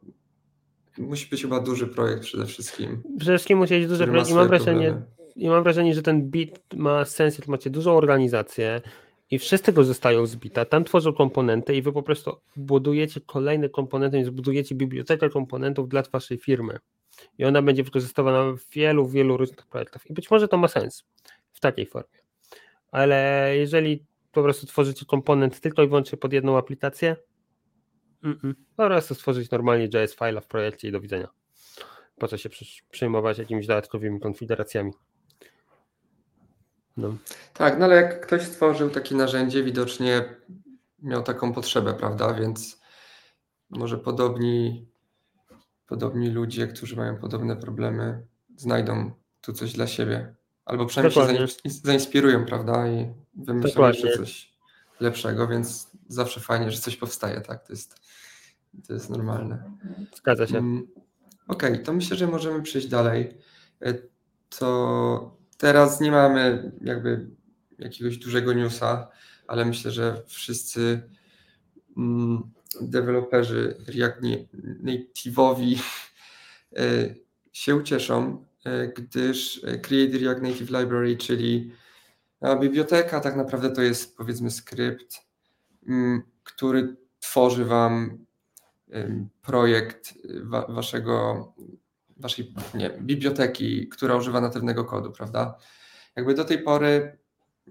musi 0.98 1.30
być 1.30 1.42
chyba 1.42 1.60
duży 1.60 1.88
projekt 1.88 2.22
przede 2.22 2.46
wszystkim. 2.46 3.04
Przede 3.18 3.38
wszystkim 3.38 3.58
musi 3.58 3.80
być 3.80 3.88
duży 3.88 4.08
projekt 4.08 4.30
i 4.30 4.34
mam 4.34 4.48
wrażenie, 4.48 5.02
i 5.36 5.50
mam 5.50 5.64
wrażenie, 5.64 5.96
że 5.96 6.02
ten 6.02 6.30
bit 6.30 6.60
ma 6.74 7.06
sens, 7.06 7.38
jak 7.38 7.48
macie 7.48 7.70
dużą 7.70 7.98
organizację, 7.98 8.82
i 9.32 9.40
wszyscy 9.40 9.74
korzystają 9.74 10.26
z 10.26 10.36
Bita, 10.36 10.66
tam 10.66 10.84
tworzą 10.84 11.14
komponenty 11.14 11.76
i 11.76 11.82
wy 11.82 11.92
po 11.92 12.04
prostu 12.04 12.38
budujecie 12.56 13.22
kolejne 13.22 13.70
komponenty, 13.70 14.18
więc 14.18 14.30
budujecie 14.30 14.76
bibliotekę 14.76 15.30
komponentów 15.30 15.90
dla 15.90 16.04
waszej 16.12 16.38
firmy. 16.38 16.80
I 17.38 17.46
ona 17.46 17.62
będzie 17.62 17.84
wykorzystywana 17.84 18.52
w 18.52 18.70
wielu, 18.72 19.08
wielu 19.08 19.38
różnych 19.38 19.68
projektach. 19.68 20.10
I 20.10 20.14
być 20.14 20.32
może 20.32 20.48
to 20.48 20.58
ma 20.58 20.68
sens 20.68 21.06
w 21.54 21.60
takiej 21.60 21.86
formie. 21.86 22.20
Ale 22.92 23.52
jeżeli 23.58 24.06
po 24.32 24.44
prostu 24.44 24.68
tworzycie 24.68 25.06
komponent 25.06 25.60
tylko 25.60 25.84
i 25.84 25.88
wyłącznie 25.88 26.18
pod 26.18 26.34
jedną 26.34 26.58
aplikację, 26.58 27.16
mm-mm. 28.24 28.54
po 28.76 28.86
prostu 28.86 29.16
stworzyć 29.16 29.52
normalnie 29.52 29.86
JS 29.86 30.16
file 30.16 30.42
w 30.42 30.48
projekcie 30.48 30.88
i 30.88 30.92
do 30.92 31.02
widzenia. 31.02 31.28
Po 32.18 32.28
co 32.28 32.38
się 32.38 32.50
przejmować 32.92 33.38
jakimiś 33.38 33.68
dodatkowymi 33.68 34.20
konfiguracjami? 34.20 34.92
No. 36.98 37.18
Tak, 37.54 37.80
no 37.80 37.86
ale 37.86 37.96
jak 37.96 38.26
ktoś 38.26 38.42
stworzył 38.42 38.90
takie 38.90 39.16
narzędzie, 39.16 39.64
widocznie 39.64 40.36
miał 41.00 41.24
taką 41.24 41.54
potrzebę, 41.54 41.94
prawda? 41.94 42.34
Więc 42.34 42.82
może 43.70 43.98
podobni, 43.98 44.88
podobni 45.88 46.30
ludzie, 46.30 46.68
którzy 46.68 46.96
mają 46.96 47.18
podobne 47.18 47.56
problemy, 47.56 48.28
znajdą 48.56 49.12
tu 49.42 49.54
coś 49.54 49.74
dla 49.74 49.88
siebie. 49.88 50.36
Albo 50.66 50.86
przynajmniej 50.86 51.48
się 51.48 51.56
zainspirują, 51.66 52.46
prawda? 52.46 52.88
I 52.88 53.14
wymyślą 53.36 53.70
Dokładnie. 53.70 54.02
jeszcze 54.02 54.18
coś 54.18 54.54
lepszego, 55.00 55.48
więc 55.48 55.92
zawsze 56.08 56.40
fajnie, 56.40 56.72
że 56.72 56.80
coś 56.80 56.98
powstaje, 56.98 57.42
tak? 57.42 57.68
To 57.68 57.74
jest, 57.74 57.96
to 58.88 58.94
jest 58.94 59.10
normalne. 59.10 59.72
Zgadza 60.16 60.48
się. 60.48 60.58
Mm, 60.58 60.88
okej, 61.48 61.72
okay, 61.72 61.84
to 61.84 61.94
myślę, 61.94 62.18
że 62.18 62.28
możemy 62.28 62.62
przejść 62.62 62.88
dalej. 62.88 63.38
E, 63.82 63.94
to 64.60 65.35
Teraz 65.58 66.02
nie 66.02 66.12
mamy 66.12 66.72
jakby 66.82 67.28
jakiegoś 67.80 68.18
dużego 68.18 68.54
newsa, 68.54 69.08
ale 69.48 69.66
myślę, 69.66 69.92
że 69.92 70.24
wszyscy 70.28 71.10
mm, 71.98 72.52
deweloperzy 72.82 73.78
React 73.88 74.22
Native'owi 74.84 75.80
e, 76.78 77.16
się 77.52 77.76
ucieszą, 77.76 78.46
e, 78.66 78.88
gdyż 78.88 79.62
Create 79.82 80.18
React 80.18 80.42
Native 80.42 80.70
Library, 80.70 81.18
czyli 81.18 81.72
biblioteka, 82.62 83.20
tak 83.20 83.36
naprawdę 83.36 83.72
to 83.72 83.82
jest 83.82 84.18
powiedzmy 84.18 84.52
skrypt, 84.52 85.22
mm, 85.88 86.24
który 86.44 86.96
tworzy 87.20 87.66
Wam 87.66 88.26
projekt 89.42 90.14
waszego 90.70 91.54
waszej 92.18 92.54
nie, 92.74 92.90
biblioteki, 92.90 93.88
która 93.88 94.16
używa 94.16 94.42
natywnego 94.42 94.86
kodu, 94.86 95.12
prawda? 95.12 95.58
Jakby 96.16 96.34
do 96.34 96.46
tej 96.46 96.60
pory 96.64 97.18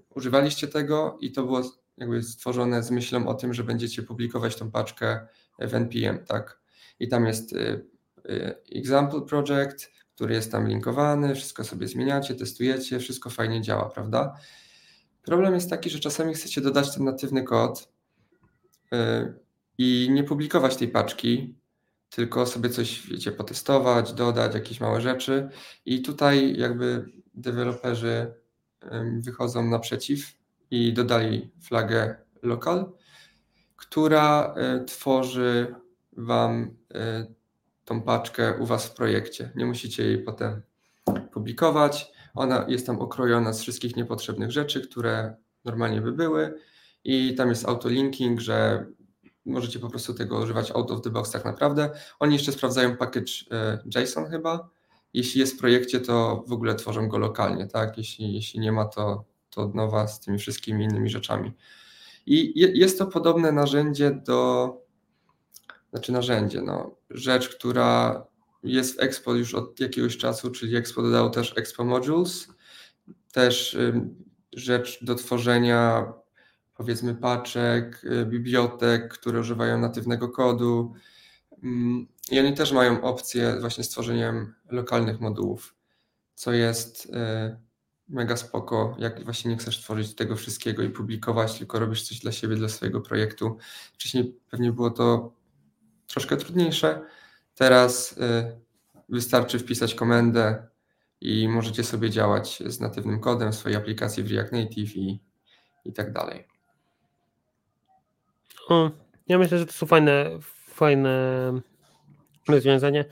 używaliście 0.09 0.67
tego 0.67 1.17
i 1.21 1.31
to 1.31 1.43
było 1.43 1.61
jakby 1.97 2.23
stworzone 2.23 2.83
z 2.83 2.91
myślą 2.91 3.27
o 3.27 3.33
tym, 3.33 3.53
że 3.53 3.63
będziecie 3.63 4.03
publikować 4.03 4.55
tą 4.55 4.71
paczkę 4.71 5.27
w 5.59 5.73
NPM, 5.73 6.25
tak? 6.25 6.59
I 6.99 7.07
tam 7.07 7.25
jest 7.25 7.53
y, 7.53 7.85
y, 8.29 8.55
example 8.75 9.21
project, 9.21 9.91
który 10.15 10.33
jest 10.33 10.51
tam 10.51 10.67
linkowany, 10.67 11.35
wszystko 11.35 11.63
sobie 11.63 11.87
zmieniacie, 11.87 12.35
testujecie, 12.35 12.99
wszystko 12.99 13.29
fajnie 13.29 13.61
działa, 13.61 13.89
prawda? 13.89 14.35
Problem 15.23 15.53
jest 15.53 15.69
taki, 15.69 15.89
że 15.89 15.99
czasami 15.99 16.33
chcecie 16.33 16.61
dodać 16.61 16.95
ten 16.95 17.03
natywny 17.03 17.43
kod 17.43 17.91
y, 18.93 18.97
i 19.77 20.07
nie 20.11 20.23
publikować 20.23 20.75
tej 20.75 20.87
paczki, 20.87 21.55
tylko 22.09 22.45
sobie 22.45 22.69
coś, 22.69 23.07
wiecie, 23.07 23.31
potestować, 23.31 24.13
dodać 24.13 24.53
jakieś 24.53 24.79
małe 24.79 25.01
rzeczy. 25.01 25.49
I 25.85 26.01
tutaj 26.01 26.57
jakby 26.57 27.05
deweloperzy 27.33 28.33
wychodzą 29.19 29.69
naprzeciw 29.69 30.33
i 30.71 30.93
dodali 30.93 31.51
flagę 31.61 32.15
local, 32.41 32.91
która 33.75 34.53
e, 34.57 34.85
tworzy 34.85 35.75
Wam 36.17 36.77
e, 36.93 37.25
tą 37.85 38.01
paczkę 38.01 38.57
u 38.59 38.65
Was 38.65 38.85
w 38.85 38.93
projekcie. 38.93 39.51
Nie 39.55 39.65
musicie 39.65 40.03
jej 40.03 40.17
potem 40.17 40.61
publikować. 41.33 42.11
Ona 42.35 42.65
jest 42.67 42.85
tam 42.85 42.99
okrojona 42.99 43.53
z 43.53 43.61
wszystkich 43.61 43.95
niepotrzebnych 43.95 44.51
rzeczy, 44.51 44.81
które 44.81 45.35
normalnie 45.65 46.01
by 46.01 46.11
były. 46.11 46.59
I 47.03 47.35
tam 47.35 47.49
jest 47.49 47.65
autolinking, 47.65 48.39
że 48.39 48.85
możecie 49.45 49.79
po 49.79 49.89
prostu 49.89 50.13
tego 50.13 50.39
używać 50.39 50.71
out 50.71 50.91
of 50.91 51.01
the 51.01 51.09
box 51.09 51.31
tak 51.31 51.45
naprawdę. 51.45 51.89
Oni 52.19 52.33
jeszcze 52.33 52.51
sprawdzają 52.51 52.97
package 52.97 53.31
e, 53.51 54.01
JSON 54.01 54.25
chyba. 54.25 54.69
Jeśli 55.13 55.39
jest 55.39 55.55
w 55.55 55.59
projekcie, 55.59 55.99
to 55.99 56.43
w 56.47 56.51
ogóle 56.51 56.75
tworzą 56.75 57.07
go 57.07 57.17
lokalnie, 57.17 57.67
tak? 57.67 57.97
Jeśli, 57.97 58.33
jeśli 58.33 58.59
nie 58.59 58.71
ma, 58.71 58.85
to, 58.85 59.25
to 59.49 59.61
od 59.61 59.75
nowa 59.75 60.07
z 60.07 60.19
tymi 60.19 60.39
wszystkimi 60.39 60.83
innymi 60.83 61.09
rzeczami. 61.09 61.51
I 62.25 62.53
jest 62.79 62.99
to 62.99 63.05
podobne 63.05 63.51
narzędzie 63.51 64.11
do, 64.11 64.69
znaczy 65.89 66.11
narzędzie, 66.11 66.61
no, 66.61 66.95
rzecz, 67.09 67.49
która 67.49 68.25
jest 68.63 68.97
w 68.97 68.99
Expo 68.99 69.33
już 69.33 69.53
od 69.53 69.79
jakiegoś 69.79 70.17
czasu, 70.17 70.51
czyli 70.51 70.75
Expo 70.75 71.01
dodał 71.01 71.29
też 71.29 71.57
Expo 71.57 71.83
Modules, 71.83 72.47
też 73.31 73.77
rzecz 74.53 75.03
do 75.03 75.15
tworzenia 75.15 76.13
powiedzmy 76.75 77.15
paczek, 77.15 78.01
y, 78.03 78.25
bibliotek, 78.25 79.13
które 79.13 79.39
używają 79.39 79.79
natywnego 79.79 80.29
kodu. 80.29 80.93
Mm, 81.63 82.07
I 82.31 82.39
oni 82.39 82.53
też 82.53 82.71
mają 82.71 83.01
opcję 83.01 83.57
właśnie 83.61 83.83
stworzeniem 83.83 84.53
lokalnych 84.69 85.19
modułów, 85.19 85.75
co 86.35 86.53
jest 86.53 87.05
y, 87.05 87.09
mega 88.09 88.37
spoko, 88.37 88.95
jak 88.99 89.23
właśnie 89.23 89.51
nie 89.51 89.57
chcesz 89.57 89.81
tworzyć 89.81 90.15
tego 90.15 90.35
wszystkiego 90.35 90.83
i 90.83 90.89
publikować, 90.89 91.57
tylko 91.57 91.79
robisz 91.79 92.03
coś 92.03 92.19
dla 92.19 92.31
siebie, 92.31 92.55
dla 92.55 92.69
swojego 92.69 93.01
projektu. 93.01 93.57
Wcześniej 93.93 94.39
pewnie 94.49 94.71
było 94.71 94.89
to 94.89 95.33
troszkę 96.07 96.37
trudniejsze. 96.37 97.01
Teraz 97.55 98.11
y, 98.11 98.17
wystarczy 99.09 99.59
wpisać 99.59 99.95
komendę 99.95 100.67
i 101.21 101.47
możecie 101.47 101.83
sobie 101.83 102.09
działać 102.09 102.63
z 102.65 102.79
natywnym 102.79 103.19
kodem 103.19 103.53
swojej 103.53 103.77
aplikacji 103.77 104.23
w 104.23 104.31
React 104.31 104.51
Native 104.51 104.95
i, 104.95 105.19
i 105.85 105.93
tak 105.93 106.13
dalej. 106.13 106.54
Ja 109.27 109.37
myślę, 109.37 109.57
że 109.57 109.65
to 109.65 109.73
są 109.73 109.85
fajne, 109.85 110.29
fajne 110.67 111.11
rozwiązanie. 112.47 113.05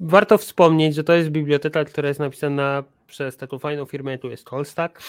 Warto 0.00 0.38
wspomnieć, 0.38 0.94
że 0.94 1.04
to 1.04 1.12
jest 1.12 1.30
biblioteka, 1.30 1.84
która 1.84 2.08
jest 2.08 2.20
napisana 2.20 2.84
przez 3.06 3.36
taką 3.36 3.58
fajną 3.58 3.84
firmę, 3.84 4.18
tu 4.18 4.30
jest 4.30 4.48
Callstack. 4.48 5.02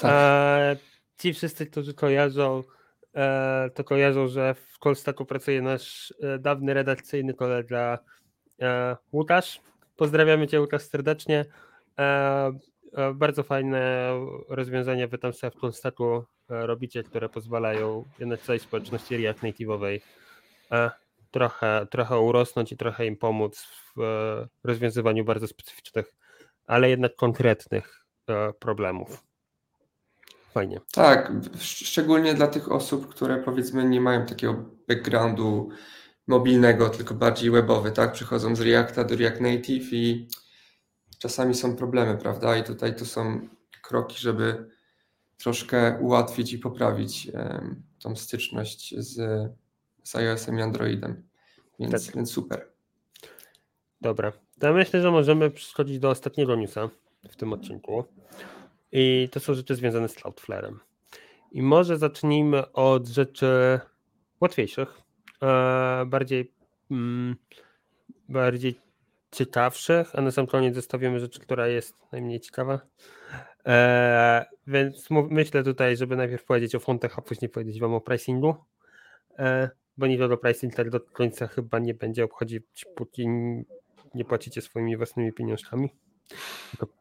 Tak. 0.00 0.78
ci 1.18 1.34
wszyscy, 1.34 1.66
którzy 1.66 1.94
kojarzą 1.94 2.62
e, 3.14 3.70
to 3.74 3.84
kojarzą, 3.84 4.28
że 4.28 4.54
w 4.54 4.78
Colstacku 4.78 5.24
pracuje 5.24 5.62
nasz 5.62 6.14
e, 6.20 6.38
dawny 6.38 6.74
redakcyjny 6.74 7.34
kolega 7.34 7.98
e, 8.60 8.96
Łukasz. 9.12 9.60
Pozdrawiamy 9.96 10.48
Cię 10.48 10.60
Łukasz 10.60 10.82
serdecznie. 10.82 11.44
E, 12.92 13.14
bardzo 13.14 13.42
fajne 13.42 14.10
rozwiązania 14.48 15.08
Wy 15.08 15.18
tam 15.18 15.32
sobie 15.32 15.50
w 15.50 15.60
Colstacku 15.60 16.14
e, 16.14 16.22
robicie, 16.66 17.02
które 17.02 17.28
pozwalają 17.28 18.04
na 18.18 18.36
całej 18.36 18.60
społeczności 18.60 19.16
React 19.16 19.42
Native'owej 19.42 20.00
e, 20.72 20.90
trochę, 21.30 21.86
trochę 21.90 22.18
urosnąć 22.18 22.72
i 22.72 22.76
trochę 22.76 23.06
im 23.06 23.16
pomóc 23.16 23.66
w 23.96 24.46
rozwiązywaniu 24.64 25.24
bardzo 25.24 25.46
specyficznych, 25.46 26.14
ale 26.66 26.90
jednak 26.90 27.16
konkretnych 27.16 28.04
problemów. 28.58 29.24
Fajnie. 30.50 30.80
Tak, 30.92 31.32
szczególnie 31.58 32.34
dla 32.34 32.46
tych 32.46 32.72
osób, 32.72 33.08
które 33.08 33.42
powiedzmy 33.42 33.84
nie 33.84 34.00
mają 34.00 34.26
takiego 34.26 34.64
backgroundu 34.88 35.68
mobilnego, 36.26 36.88
tylko 36.88 37.14
bardziej 37.14 37.50
webowy, 37.50 37.92
tak? 37.92 38.12
Przychodzą 38.12 38.56
z 38.56 38.60
Reacta 38.60 39.04
do 39.04 39.16
React 39.16 39.40
Native 39.40 39.92
i 39.92 40.28
czasami 41.20 41.54
są 41.54 41.76
problemy, 41.76 42.18
prawda? 42.18 42.56
I 42.56 42.64
tutaj 42.64 42.96
to 42.96 43.04
są 43.04 43.48
kroki, 43.82 44.18
żeby 44.18 44.68
troszkę 45.38 45.98
ułatwić 46.00 46.52
i 46.52 46.58
poprawić 46.58 47.30
tą 48.02 48.16
styczność 48.16 48.94
z, 48.98 49.16
z 50.02 50.16
iOS-em 50.16 50.58
i 50.58 50.62
Androidem. 50.62 51.28
Więc, 51.78 52.06
Tak. 52.06 52.16
więc 52.16 52.30
super. 52.32 52.68
Dobra. 54.00 54.32
To 54.60 54.66
ja 54.66 54.72
myślę, 54.72 55.02
że 55.02 55.10
możemy 55.10 55.50
przechodzić 55.50 55.98
do 55.98 56.10
ostatniego 56.10 56.56
newsa 56.56 56.90
w 57.30 57.36
tym 57.36 57.52
odcinku. 57.52 58.04
I 58.92 59.28
to 59.32 59.40
są 59.40 59.54
rzeczy 59.54 59.74
związane 59.74 60.08
z 60.08 60.14
Cloudflare'em. 60.14 60.76
I 61.52 61.62
może 61.62 61.98
zacznijmy 61.98 62.72
od 62.72 63.08
rzeczy 63.08 63.80
łatwiejszych, 64.40 65.00
e, 65.42 66.04
bardziej, 66.06 66.52
mm, 66.90 67.36
bardziej 68.28 68.80
ciekawszych, 69.32 70.14
a 70.14 70.20
na 70.20 70.30
sam 70.30 70.46
koniec 70.46 70.74
zostawimy 70.74 71.20
rzecz, 71.20 71.38
która 71.38 71.68
jest 71.68 71.96
najmniej 72.12 72.40
ciekawa. 72.40 72.80
E, 73.66 74.44
więc 74.66 75.08
myślę 75.10 75.62
tutaj, 75.62 75.96
żeby 75.96 76.16
najpierw 76.16 76.44
powiedzieć 76.44 76.74
o 76.74 76.80
fontach, 76.80 77.18
a 77.18 77.22
później 77.22 77.48
powiedzieć 77.48 77.80
Wam 77.80 77.94
o 77.94 78.00
pricingu. 78.00 78.54
E, 79.38 79.70
bo 79.96 80.06
nikogo 80.06 80.36
pricing 80.36 80.74
tak 80.74 80.90
do 80.90 81.00
końca 81.00 81.46
chyba 81.46 81.78
nie 81.78 81.94
będzie 81.94 82.24
obchodzić, 82.24 82.86
póki 82.96 83.28
nie 84.14 84.24
płacicie 84.24 84.62
swoimi 84.62 84.96
własnymi 84.96 85.32
pieniążkami. 85.32 85.90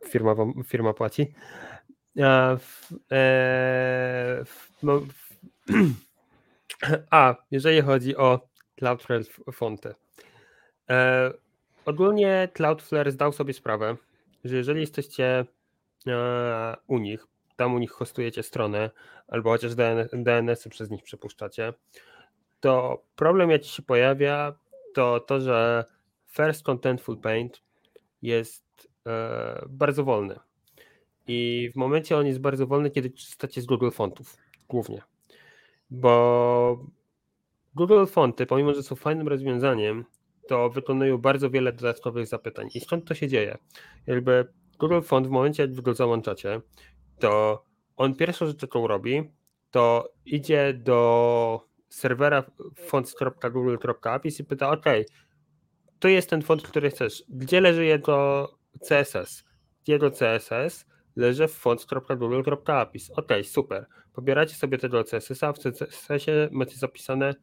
Firma, 0.05 0.35
wam, 0.35 0.63
firma 0.67 0.93
płaci. 0.93 1.33
A, 2.23 2.55
w, 2.59 2.91
e, 3.11 4.45
w, 4.45 4.69
no, 4.83 4.99
w, 4.99 5.39
a 7.11 7.35
jeżeli 7.51 7.81
chodzi 7.81 8.17
o 8.17 8.49
Cloudflare 8.75 9.23
fonty. 9.53 9.95
Ogólnie 11.89 12.49
Cloudflare 12.53 13.11
zdał 13.11 13.31
sobie 13.31 13.53
sprawę, 13.53 13.97
że 14.43 14.55
jeżeli 14.57 14.81
jesteście 14.81 15.45
e, 16.07 16.75
u 16.87 16.97
nich, 16.97 17.27
tam 17.55 17.75
u 17.75 17.79
nich 17.79 17.91
hostujecie 17.91 18.43
stronę, 18.43 18.89
albo 19.27 19.49
chociaż 19.49 19.75
DNS, 19.75 20.09
DNS-y 20.13 20.69
przez 20.69 20.89
nich 20.89 21.03
przepuszczacie, 21.03 21.73
to 22.59 23.03
problem 23.15 23.49
jaki 23.49 23.69
się 23.69 23.81
pojawia, 23.81 24.53
to 24.93 25.19
to, 25.19 25.41
że 25.41 25.85
First 26.27 26.63
Contentful 26.63 27.17
Paint 27.17 27.61
jest 28.21 28.89
e, 29.07 29.65
bardzo 29.69 30.03
wolny. 30.03 30.39
I 31.27 31.69
w 31.73 31.75
momencie 31.75 32.17
on 32.17 32.27
jest 32.27 32.39
bardzo 32.39 32.67
wolny, 32.67 32.91
kiedy 32.91 33.09
korzystacie 33.09 33.61
z 33.61 33.65
Google 33.65 33.89
Fontów 33.91 34.37
głównie. 34.67 35.01
Bo 35.89 36.85
Google 37.75 38.05
Fonty, 38.05 38.45
pomimo 38.45 38.73
że 38.73 38.83
są 38.83 38.95
fajnym 38.95 39.27
rozwiązaniem, 39.27 40.05
to 40.49 40.69
wykonują 40.69 41.17
bardzo 41.17 41.49
wiele 41.49 41.73
dodatkowych 41.73 42.27
zapytań. 42.27 42.67
I 42.73 42.79
skąd 42.79 43.05
to 43.05 43.15
się 43.15 43.27
dzieje? 43.27 43.57
Jakby 44.07 44.47
Google 44.79 45.01
Font 45.01 45.27
w 45.27 45.29
momencie, 45.29 45.67
wy 45.67 45.81
go 45.81 45.93
załączacie, 45.93 46.61
to 47.19 47.63
on 47.97 48.15
pierwszą 48.15 48.45
rzecz, 48.45 48.61
jaką 48.61 48.87
robi, 48.87 49.23
to 49.71 50.13
idzie 50.25 50.73
do 50.73 51.61
serwera 51.89 52.43
fonts.google.apis 52.75 54.39
i 54.39 54.43
pyta, 54.43 54.69
ok, 54.69 54.85
to 55.99 56.07
jest 56.07 56.29
ten 56.29 56.41
font, 56.41 56.61
który 56.61 56.89
chcesz. 56.89 57.23
Gdzie 57.29 57.61
leży 57.61 57.85
jego 57.85 58.49
CSS? 58.89 59.43
Jego 59.87 60.11
CSS 60.11 60.85
leży 61.15 61.47
w 61.47 61.53
fonts.google.apis. 61.53 63.11
Ok, 63.11 63.31
super. 63.43 63.85
Pobieracie 64.13 64.55
sobie 64.55 64.77
tego 64.77 65.03
CSS-a, 65.03 65.53
w 65.53 65.59
CSS-ie 65.59 66.49
macie 66.51 66.75
zapisane, 66.75 67.35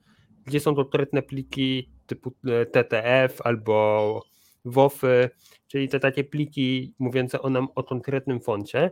gdzie 0.44 0.60
są 0.60 0.74
konkretne 0.74 1.22
pliki 1.22 1.95
typu 2.06 2.32
e, 2.46 2.66
TTF 2.66 3.40
albo 3.40 4.22
WOFy, 4.64 5.30
czyli 5.66 5.88
te 5.88 6.00
takie 6.00 6.24
pliki 6.24 6.94
mówiące 6.98 7.42
o 7.42 7.50
nam 7.50 7.68
o 7.74 7.82
konkretnym 7.82 8.40
foncie. 8.40 8.90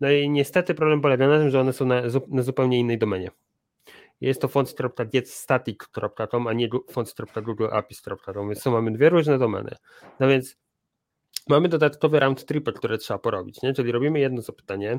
No 0.00 0.10
i 0.10 0.30
niestety 0.30 0.74
problem 0.74 1.00
polega 1.00 1.28
na 1.28 1.38
tym, 1.38 1.50
że 1.50 1.60
one 1.60 1.72
są 1.72 1.86
na, 1.86 2.02
na 2.28 2.42
zupełnie 2.42 2.78
innej 2.78 2.98
domenie. 2.98 3.30
Jest 4.20 4.40
to 4.40 4.48
fonts.getstatic.com, 4.48 6.46
a 6.46 6.52
nie 6.52 6.68
fonts.googleapis.com, 6.90 8.48
więc 8.48 8.62
tu 8.62 8.70
mamy 8.70 8.92
dwie 8.92 9.08
różne 9.08 9.38
domeny. 9.38 9.76
No 10.20 10.28
więc 10.28 10.56
mamy 11.48 11.68
dodatkowe 11.68 12.20
round 12.20 12.44
tripy, 12.44 12.72
które 12.72 12.98
trzeba 12.98 13.18
porobić, 13.18 13.62
nie? 13.62 13.74
czyli 13.74 13.92
robimy 13.92 14.20
jedno 14.20 14.42
zapytanie 14.42 14.98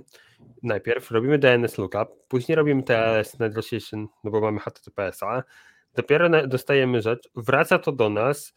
najpierw, 0.64 1.12
robimy 1.12 1.40
DNS 1.40 1.78
lookup, 1.78 2.28
później 2.28 2.56
robimy 2.56 2.84
TLS 2.84 3.40
negotiation, 3.40 4.08
no 4.24 4.32
bo 4.32 4.42
mamy 4.42 4.60
HTTPS-a, 4.60 5.44
dopiero 5.96 6.48
dostajemy 6.48 7.02
rzecz, 7.02 7.30
wraca 7.36 7.80
to 7.80 7.92
do 7.92 8.10
nas, 8.10 8.54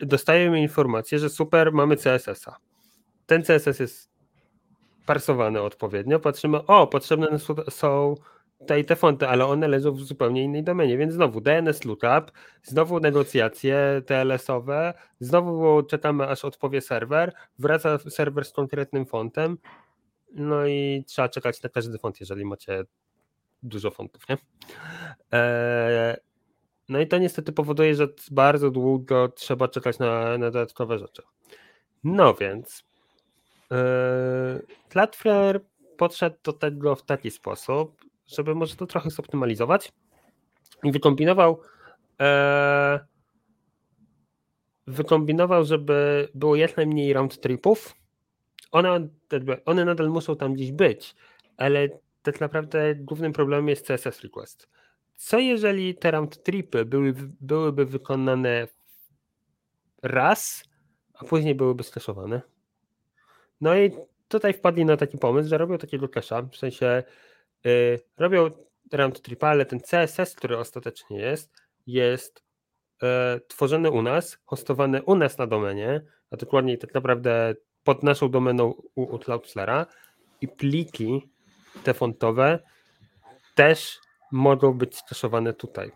dostajemy 0.00 0.60
informację, 0.60 1.18
że 1.18 1.30
super, 1.30 1.72
mamy 1.72 1.96
CSS-a. 1.96 2.56
Ten 3.26 3.42
CSS 3.42 3.80
jest 3.80 4.10
parsowany 5.06 5.62
odpowiednio, 5.62 6.20
patrzymy, 6.20 6.66
o, 6.66 6.86
potrzebne 6.86 7.38
są 7.70 8.14
te 8.66 8.80
i 8.80 8.84
te 8.84 8.96
fonty, 8.96 9.28
ale 9.28 9.46
one 9.46 9.68
leżą 9.68 9.92
w 9.92 10.02
zupełnie 10.02 10.44
innej 10.44 10.62
domenie, 10.62 10.98
więc 10.98 11.14
znowu 11.14 11.40
DNS 11.40 11.84
lookup, 11.84 12.32
znowu 12.62 13.00
negocjacje 13.00 14.02
TLS-owe, 14.06 14.94
znowu 15.20 15.82
czekamy 15.82 16.28
aż 16.28 16.44
odpowie 16.44 16.80
serwer, 16.80 17.32
wraca 17.58 17.98
serwer 17.98 18.44
z 18.44 18.52
konkretnym 18.52 19.06
fontem, 19.06 19.58
no 20.32 20.66
i 20.66 21.04
trzeba 21.06 21.28
czekać 21.28 21.62
na 21.62 21.68
każdy 21.68 21.98
font, 21.98 22.20
jeżeli 22.20 22.44
macie 22.44 22.84
dużo 23.62 23.90
fontów, 23.90 24.28
nie? 24.28 24.38
Eee, 25.32 26.16
no 26.88 27.00
i 27.00 27.06
to 27.06 27.18
niestety 27.18 27.52
powoduje, 27.52 27.94
że 27.94 28.08
bardzo 28.30 28.70
długo 28.70 29.28
trzeba 29.28 29.68
czekać 29.68 29.98
na, 29.98 30.38
na 30.38 30.50
dodatkowe 30.50 30.98
rzeczy. 30.98 31.22
No 32.04 32.34
więc 32.34 32.84
Cloudflare 34.88 35.60
podszedł 35.96 36.36
do 36.44 36.52
tego 36.52 36.96
w 36.96 37.02
taki 37.02 37.30
sposób, 37.30 38.04
żeby 38.26 38.54
może 38.54 38.76
to 38.76 38.86
trochę 38.86 39.10
zoptymalizować 39.10 39.92
i 40.84 40.92
wykombinował 40.92 41.60
e, 42.20 43.00
wykombinował, 44.86 45.64
żeby 45.64 46.28
było 46.34 46.56
jak 46.56 46.76
najmniej 46.76 47.12
round 47.12 47.40
tripów. 47.40 47.94
One, 48.72 49.08
one 49.64 49.84
nadal 49.84 50.08
muszą 50.08 50.36
tam 50.36 50.54
gdzieś 50.54 50.72
być, 50.72 51.14
ale 51.56 51.88
tak 52.22 52.40
naprawdę 52.40 52.94
głównym 52.94 53.32
problemem 53.32 53.68
jest 53.68 53.86
CSS 53.86 54.20
request. 54.20 54.68
Co 55.16 55.38
jeżeli 55.38 55.94
te 55.94 56.10
round 56.10 56.42
tripy 56.42 56.84
były, 56.84 57.14
byłyby 57.40 57.86
wykonane 57.86 58.68
raz, 60.02 60.64
a 61.14 61.24
później 61.24 61.54
byłyby 61.54 61.82
skaszowane? 61.82 62.40
No 63.60 63.76
i 63.76 63.90
tutaj 64.28 64.52
wpadli 64.52 64.84
na 64.84 64.96
taki 64.96 65.18
pomysł, 65.18 65.48
że 65.48 65.58
robią 65.58 65.78
takiego 65.78 66.06
cache'a, 66.06 66.48
w 66.50 66.56
sensie 66.56 67.02
Yy, 67.64 68.00
robią 68.18 68.50
round 68.92 69.22
trip, 69.22 69.44
ale 69.44 69.66
ten 69.66 69.80
CSS, 69.80 70.34
który 70.34 70.58
ostatecznie 70.58 71.18
jest, 71.18 71.52
jest 71.86 72.42
yy, 73.02 73.08
tworzony 73.48 73.90
u 73.90 74.02
nas, 74.02 74.38
hostowany 74.44 75.02
u 75.02 75.14
nas 75.14 75.38
na 75.38 75.46
domenie, 75.46 76.02
a 76.30 76.36
dokładniej 76.36 76.78
tak 76.78 76.94
naprawdę 76.94 77.54
pod 77.84 78.02
naszą 78.02 78.30
domeną 78.30 78.74
u, 78.94 79.02
u 79.02 79.16
Cloudflare'a 79.16 79.86
i 80.40 80.48
pliki 80.48 81.28
te 81.84 81.94
fontowe 81.94 82.58
też 83.54 84.00
mogą 84.32 84.72
być 84.72 84.96
skaszowane 84.96 85.52
tutaj. 85.52 85.92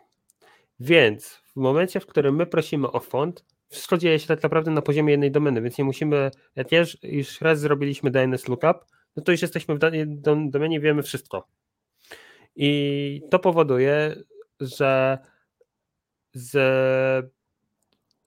Więc 0.80 1.42
w 1.52 1.56
momencie, 1.56 2.00
w 2.00 2.06
którym 2.06 2.36
my 2.36 2.46
prosimy 2.46 2.90
o 2.90 3.00
font, 3.00 3.44
wszystko 3.68 3.98
dzieje 3.98 4.18
się 4.18 4.26
tak 4.26 4.42
naprawdę 4.42 4.70
na 4.70 4.82
poziomie 4.82 5.10
jednej 5.10 5.30
domeny, 5.30 5.62
więc 5.62 5.78
nie 5.78 5.84
musimy, 5.84 6.30
jak 6.56 6.72
już, 6.72 6.98
już 7.02 7.40
raz 7.40 7.60
zrobiliśmy 7.60 8.10
DNS 8.10 8.48
lookup, 8.48 8.84
no 9.16 9.22
to 9.22 9.32
już 9.32 9.42
jesteśmy 9.42 9.74
w 9.74 9.78
danej 9.78 10.06
domenie, 10.48 10.80
wiemy 10.80 11.02
wszystko. 11.02 11.48
I 12.56 13.22
to 13.30 13.38
powoduje, 13.38 14.16
że 14.60 15.18
z 16.32 17.32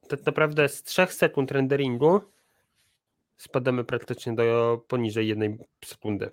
tak 0.08 0.26
naprawdę 0.26 0.70
z 0.70 0.84
3 0.84 1.08
sekund 1.08 1.52
renderingu 1.52 2.22
spadamy 3.38 3.84
praktycznie 3.84 4.34
do 4.34 4.82
poniżej 4.88 5.28
jednej 5.28 5.58
sekundy. 5.86 6.30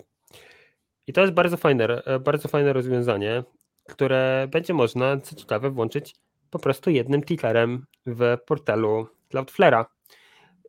I 1.07 1.13
to 1.13 1.21
jest 1.21 1.33
bardzo 1.33 1.57
fajne, 1.57 2.01
bardzo 2.21 2.47
fajne 2.47 2.73
rozwiązanie, 2.73 3.43
które 3.89 4.47
będzie 4.51 4.73
można, 4.73 5.19
co 5.19 5.35
ciekawe, 5.35 5.69
włączyć 5.69 6.15
po 6.49 6.59
prostu 6.59 6.89
jednym 6.89 7.23
tickerem 7.23 7.85
w 8.05 8.37
portalu 8.45 9.07
Cloudflare'a. 9.33 9.85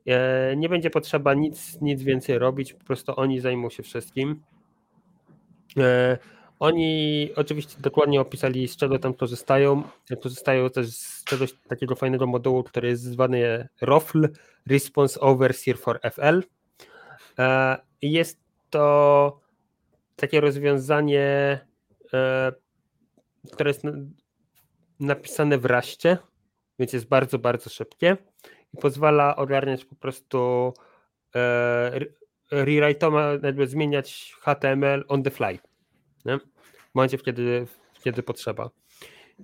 E, 0.07 0.57
nie 0.57 0.69
będzie 0.69 0.91
potrzeba 0.91 1.35
nic, 1.35 1.81
nic 1.81 2.03
więcej 2.03 2.39
robić, 2.39 2.73
po 2.73 2.85
prostu 2.85 3.13
oni 3.17 3.41
zajmą 3.41 3.71
się 3.71 3.83
wszystkim. 3.83 4.43
E, 5.79 6.19
oni 6.59 7.31
oczywiście 7.37 7.81
dokładnie 7.81 8.21
opisali, 8.21 8.69
z 8.69 8.77
czego 8.77 8.99
tam 8.99 9.15
korzystają. 9.15 9.83
Korzystają 10.23 10.71
też 10.71 10.87
z 10.89 11.25
czegoś 11.25 11.53
takiego 11.69 11.95
fajnego 11.95 12.27
modułu, 12.27 12.63
który 12.63 12.89
jest 12.89 13.03
zwany 13.03 13.69
ROFL 13.81 14.29
Response 14.67 15.21
Overseer 15.21 15.79
for 15.79 16.01
FL. 16.13 16.43
E, 17.39 17.77
jest 18.03 18.41
to 18.71 19.46
takie 20.17 20.41
rozwiązanie, 20.41 21.59
które 23.53 23.71
jest 23.71 23.83
napisane 25.01 25.59
w 25.59 25.65
raście, 25.65 26.19
więc 26.79 26.93
jest 26.93 27.09
bardzo, 27.09 27.39
bardzo 27.39 27.71
szybkie 27.71 28.17
i 28.75 28.77
pozwala 28.77 29.37
ogarniać 29.37 29.85
po 29.85 29.95
prostu 29.95 30.73
e, 31.35 32.01
rewrite'oma, 32.53 33.45
jakby 33.45 33.67
zmieniać 33.67 34.35
HTML 34.41 35.05
on 35.09 35.23
the 35.23 35.31
fly. 35.31 35.59
Nie? 36.25 36.39
W 36.39 36.95
momencie, 36.95 37.19
kiedy, 37.19 37.67
kiedy 38.03 38.23
potrzeba. 38.23 38.71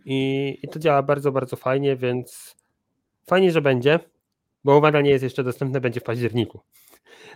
I, 0.05 0.59
I 0.63 0.69
to 0.69 0.79
działa 0.79 1.03
bardzo, 1.03 1.33
bardzo 1.33 1.57
fajnie, 1.57 1.97
więc 1.97 2.57
fajnie, 3.27 3.53
że 3.53 3.61
będzie, 3.61 3.99
bo 4.65 4.79
uwaga 4.79 5.01
nie 5.01 5.11
jest 5.11 5.25
jeszcze 5.25 5.45
dostępne, 5.45 5.81
będzie 5.81 6.01
w 6.01 6.05
październiku. 6.05 6.61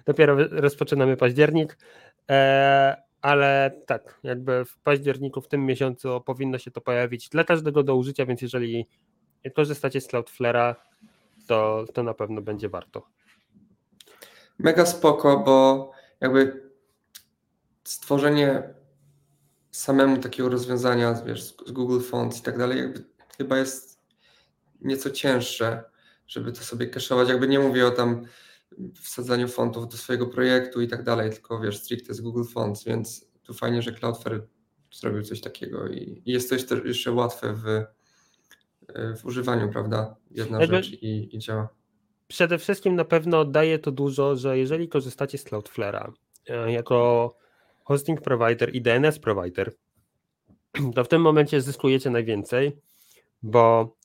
Dopiero 0.05 0.37
rozpoczynamy 0.51 1.17
październik, 1.17 1.79
e, 2.31 3.06
ale 3.27 3.81
tak, 3.87 4.21
jakby 4.23 4.65
w 4.65 4.79
październiku, 4.79 5.41
w 5.41 5.49
tym 5.49 5.67
miesiącu 5.67 6.21
powinno 6.21 6.59
się 6.59 6.71
to 6.71 6.81
pojawić 6.81 7.29
dla 7.29 7.45
każdego 7.45 7.83
do 7.83 7.97
użycia, 7.97 8.27
więc 8.27 8.43
jeżeli 8.43 8.87
korzystacie 9.55 10.01
z 10.01 10.09
Cloudflare'a, 10.09 10.75
to, 11.47 11.85
to 11.95 12.03
na 12.03 12.15
pewno 12.15 12.43
będzie 12.43 12.69
warto. 12.69 13.07
Mega 14.59 14.87
spoko, 14.87 15.39
bo 15.39 15.91
jakby 16.21 16.71
stworzenie 17.85 18.63
samemu 19.71 20.17
takiego 20.17 20.49
rozwiązania 20.49 21.15
wiesz, 21.27 21.43
z 21.67 21.71
Google 21.73 22.01
Fonts 22.01 22.39
i 22.39 22.43
tak 22.43 22.59
dalej, 22.59 22.79
jakby 22.79 23.05
chyba 23.39 23.59
jest 23.59 24.01
nieco 24.81 25.11
cięższe, 25.11 25.85
żeby 26.27 26.53
to 26.53 26.61
sobie 26.61 26.87
kaszować. 26.87 27.29
Jakby 27.29 27.49
nie 27.49 27.59
mówię 27.59 27.87
o 27.87 27.91
tam 27.91 28.27
wsadzaniu 29.03 29.49
fontów 29.49 29.89
do 29.89 29.97
swojego 29.97 30.27
projektu 30.27 30.81
i 30.81 30.89
tak 30.89 31.03
dalej, 31.03 31.31
tylko 31.31 31.61
wiesz, 31.61 31.79
stricte 31.79 32.15
z 32.15 32.21
Google 32.21 32.45
Fonts, 32.45 32.85
więc 32.85 33.31
tu 33.43 33.55
fajnie, 33.55 33.83
że 33.83 33.93
Cloudflare 33.93 34.47
zrobił 34.93 35.23
coś 35.23 35.41
takiego 35.41 35.89
i, 35.89 36.23
jest 36.27 36.49
to 36.49 36.55
jeszcze, 36.55 36.77
jeszcze 36.85 37.13
łatwe 37.13 37.55
w, 37.55 37.85
w 39.21 39.25
używaniu, 39.25 39.69
prawda? 39.69 40.17
Jedna 40.31 40.61
Jakby 40.61 40.77
rzecz 40.77 40.93
i, 40.93 41.37
i 41.37 41.39
działa. 41.39 41.69
Przede 42.29 42.59
wszystkim 42.59 42.97
na 42.97 43.05
pewno 43.05 43.45
daje 43.45 43.79
to 43.79 43.93
dużo, 43.93 44.37
że 44.37 44.59
jeżeli 44.59 44.89
korzystacie 44.89 45.39
z 45.39 45.45
Cloudflare'a 45.45 46.13
e, 46.49 46.73
jako 46.73 47.37
hosting 47.85 48.21
provider 48.21 48.75
i 48.75 48.83
DNS 48.83 49.19
provider, 49.19 49.73
to 50.95 51.05
w 51.05 51.09
tym 51.09 51.23
momencie 51.23 51.61
zyskujecie 51.61 52.11
najwięcej, 52.11 52.77
bo 53.43 53.97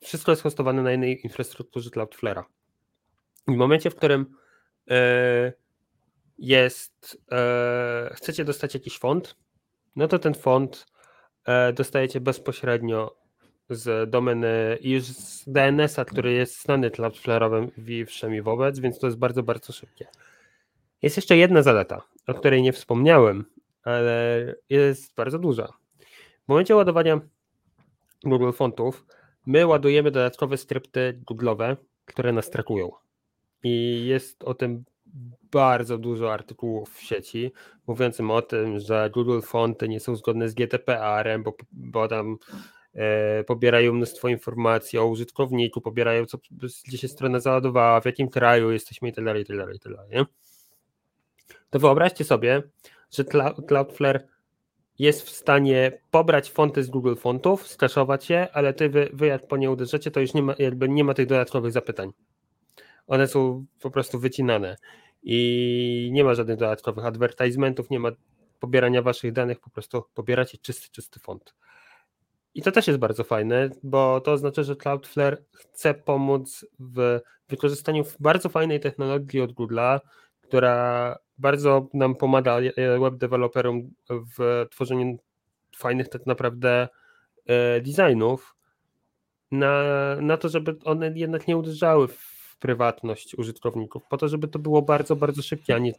wszystko 0.00 0.32
jest 0.32 0.42
hostowane 0.42 0.82
na 0.82 0.90
jednej 0.90 1.20
infrastrukturze 1.24 1.90
Cloudflare'a. 1.90 2.42
W 3.48 3.56
momencie, 3.56 3.90
w 3.90 3.96
którym 3.96 4.26
e, 4.90 5.52
jest, 6.38 7.22
e, 7.32 8.10
chcecie 8.14 8.44
dostać 8.44 8.74
jakiś 8.74 8.98
font, 8.98 9.36
no 9.96 10.08
to 10.08 10.18
ten 10.18 10.34
font 10.34 10.86
e, 11.44 11.72
dostajecie 11.72 12.20
bezpośrednio 12.20 13.16
z 13.70 14.10
domeny 14.10 14.78
i 14.80 14.90
już 14.90 15.02
z 15.02 15.44
DNS-a, 15.48 16.04
który 16.04 16.32
jest 16.32 16.62
znany 16.62 16.90
Cloudflare'owym 16.90 18.06
wszemi 18.06 18.42
wobec, 18.42 18.78
więc 18.78 18.98
to 18.98 19.06
jest 19.06 19.18
bardzo, 19.18 19.42
bardzo 19.42 19.72
szybkie. 19.72 20.06
Jest 21.02 21.16
jeszcze 21.16 21.36
jedna 21.36 21.62
zaleta, 21.62 22.02
o 22.26 22.34
której 22.34 22.62
nie 22.62 22.72
wspomniałem, 22.72 23.44
ale 23.82 24.54
jest 24.70 25.14
bardzo 25.14 25.38
duża. 25.38 25.68
W 26.44 26.48
momencie 26.48 26.76
ładowania 26.76 27.20
Google 28.24 28.52
Fontów 28.52 29.06
my 29.46 29.66
ładujemy 29.66 30.10
dodatkowe 30.10 30.56
skrypty 30.56 31.20
Google'owe, 31.30 31.76
które 32.04 32.32
nas 32.32 32.50
trakują. 32.50 33.03
I 33.64 34.02
jest 34.06 34.44
o 34.44 34.54
tym 34.54 34.84
bardzo 35.52 35.98
dużo 35.98 36.32
artykułów 36.32 36.94
w 36.94 37.02
sieci 37.02 37.52
mówiącym 37.86 38.30
o 38.30 38.42
tym, 38.42 38.80
że 38.80 39.10
Google 39.12 39.40
Fonty 39.40 39.88
nie 39.88 40.00
są 40.00 40.16
zgodne 40.16 40.48
z 40.48 40.54
GDPR-em, 40.54 41.42
bo, 41.42 41.56
bo 41.72 42.08
tam 42.08 42.36
e, 42.94 43.44
pobierają 43.44 43.92
mnóstwo 43.92 44.28
informacji 44.28 44.98
o 44.98 45.06
użytkowniku, 45.06 45.80
pobierają 45.80 46.26
co, 46.26 46.38
gdzie 46.86 46.98
się 46.98 47.08
strona 47.08 47.40
załadowała, 47.40 48.00
w 48.00 48.04
jakim 48.04 48.28
kraju 48.28 48.70
jesteśmy 48.70 49.08
i 49.08 49.12
tak 49.12 49.24
dalej, 49.24 49.42
i 49.42 49.46
tak 49.46 49.56
dalej, 49.56 49.76
i 49.76 49.80
tak 49.80 49.92
dalej. 49.94 50.24
To 51.70 51.78
wyobraźcie 51.78 52.24
sobie, 52.24 52.62
że 53.10 53.24
Cloudflare 53.68 54.26
jest 54.98 55.22
w 55.22 55.30
stanie 55.30 56.00
pobrać 56.10 56.50
fonty 56.50 56.82
z 56.82 56.90
Google 56.90 57.14
Fontów, 57.14 57.68
skaszować 57.68 58.30
je, 58.30 58.52
ale 58.52 58.74
ty 58.74 58.88
wy, 58.88 59.08
wy 59.12 59.26
jak 59.26 59.46
po 59.46 59.56
nie 59.56 59.70
uderzycie, 59.70 60.10
to 60.10 60.20
już 60.20 60.34
nie 60.34 60.42
ma, 60.42 60.54
jakby 60.58 60.88
nie 60.88 61.04
ma 61.04 61.14
tych 61.14 61.26
dodatkowych 61.26 61.72
zapytań 61.72 62.12
one 63.06 63.28
są 63.28 63.64
po 63.80 63.90
prostu 63.90 64.18
wycinane 64.18 64.76
i 65.22 66.10
nie 66.12 66.24
ma 66.24 66.34
żadnych 66.34 66.56
dodatkowych 66.56 67.04
advertisementów, 67.04 67.90
nie 67.90 68.00
ma 68.00 68.10
pobierania 68.60 69.02
waszych 69.02 69.32
danych, 69.32 69.60
po 69.60 69.70
prostu 69.70 70.04
pobieracie 70.14 70.58
czysty, 70.58 70.88
czysty 70.90 71.20
font. 71.20 71.54
I 72.54 72.62
to 72.62 72.72
też 72.72 72.86
jest 72.86 72.98
bardzo 72.98 73.24
fajne, 73.24 73.70
bo 73.82 74.20
to 74.20 74.32
oznacza, 74.32 74.62
że 74.62 74.76
Cloudflare 74.76 75.42
chce 75.52 75.94
pomóc 75.94 76.66
w 76.78 77.20
wykorzystaniu 77.48 78.04
bardzo 78.20 78.48
fajnej 78.48 78.80
technologii 78.80 79.40
od 79.40 79.52
Google'a, 79.52 80.00
która 80.40 81.18
bardzo 81.38 81.88
nam 81.94 82.14
pomaga 82.14 82.58
web 83.00 83.14
deweloperom 83.14 83.90
w 84.08 84.66
tworzeniu 84.70 85.18
fajnych 85.76 86.08
tak 86.08 86.26
naprawdę 86.26 86.88
e, 87.46 87.80
designów, 87.80 88.56
na, 89.50 89.82
na 90.20 90.36
to, 90.36 90.48
żeby 90.48 90.76
one 90.84 91.12
jednak 91.14 91.48
nie 91.48 91.56
uderzały 91.56 92.08
w 92.08 92.33
prywatność 92.64 93.34
użytkowników, 93.34 94.02
po 94.08 94.16
to, 94.16 94.28
żeby 94.28 94.48
to 94.48 94.58
było 94.58 94.82
bardzo, 94.82 95.16
bardzo 95.16 95.42
szybkie, 95.42 95.74
a 95.74 95.78
nie 95.78 95.92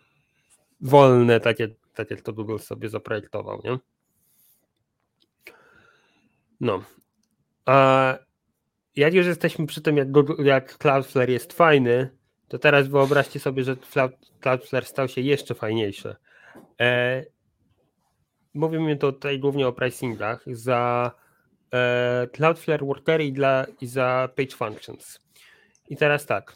wolne, 0.81 1.39
tak 1.39 1.59
jak, 1.59 1.71
tak 1.93 2.11
jak 2.11 2.21
to 2.21 2.33
Google 2.33 2.57
sobie 2.57 2.89
zaprojektował, 2.89 3.61
nie? 3.63 3.77
No. 6.59 6.83
A 7.65 8.17
jak 8.95 9.13
już 9.13 9.25
jesteśmy 9.25 9.65
przy 9.65 9.81
tym, 9.81 9.97
jak, 9.97 10.11
Google, 10.11 10.43
jak 10.43 10.77
Cloudflare 10.77 11.29
jest 11.29 11.53
fajny, 11.53 12.09
to 12.47 12.59
teraz 12.59 12.87
wyobraźcie 12.87 13.39
sobie, 13.39 13.63
że 13.63 13.75
Cloudflare 14.41 14.85
stał 14.85 15.07
się 15.07 15.21
jeszcze 15.21 15.55
fajniejszy. 15.55 16.15
E, 16.81 17.23
mówimy 18.53 18.97
tutaj 18.97 19.39
głównie 19.39 19.67
o 19.67 19.73
pricingach 19.73 20.43
za 20.47 21.11
e, 21.73 22.27
Cloudflare 22.33 22.85
Workery 22.85 23.25
i, 23.25 23.33
dla, 23.33 23.65
i 23.81 23.87
za 23.87 24.29
Page 24.35 24.55
Functions. 24.55 25.24
I 25.89 25.97
teraz 25.97 26.25
tak. 26.25 26.55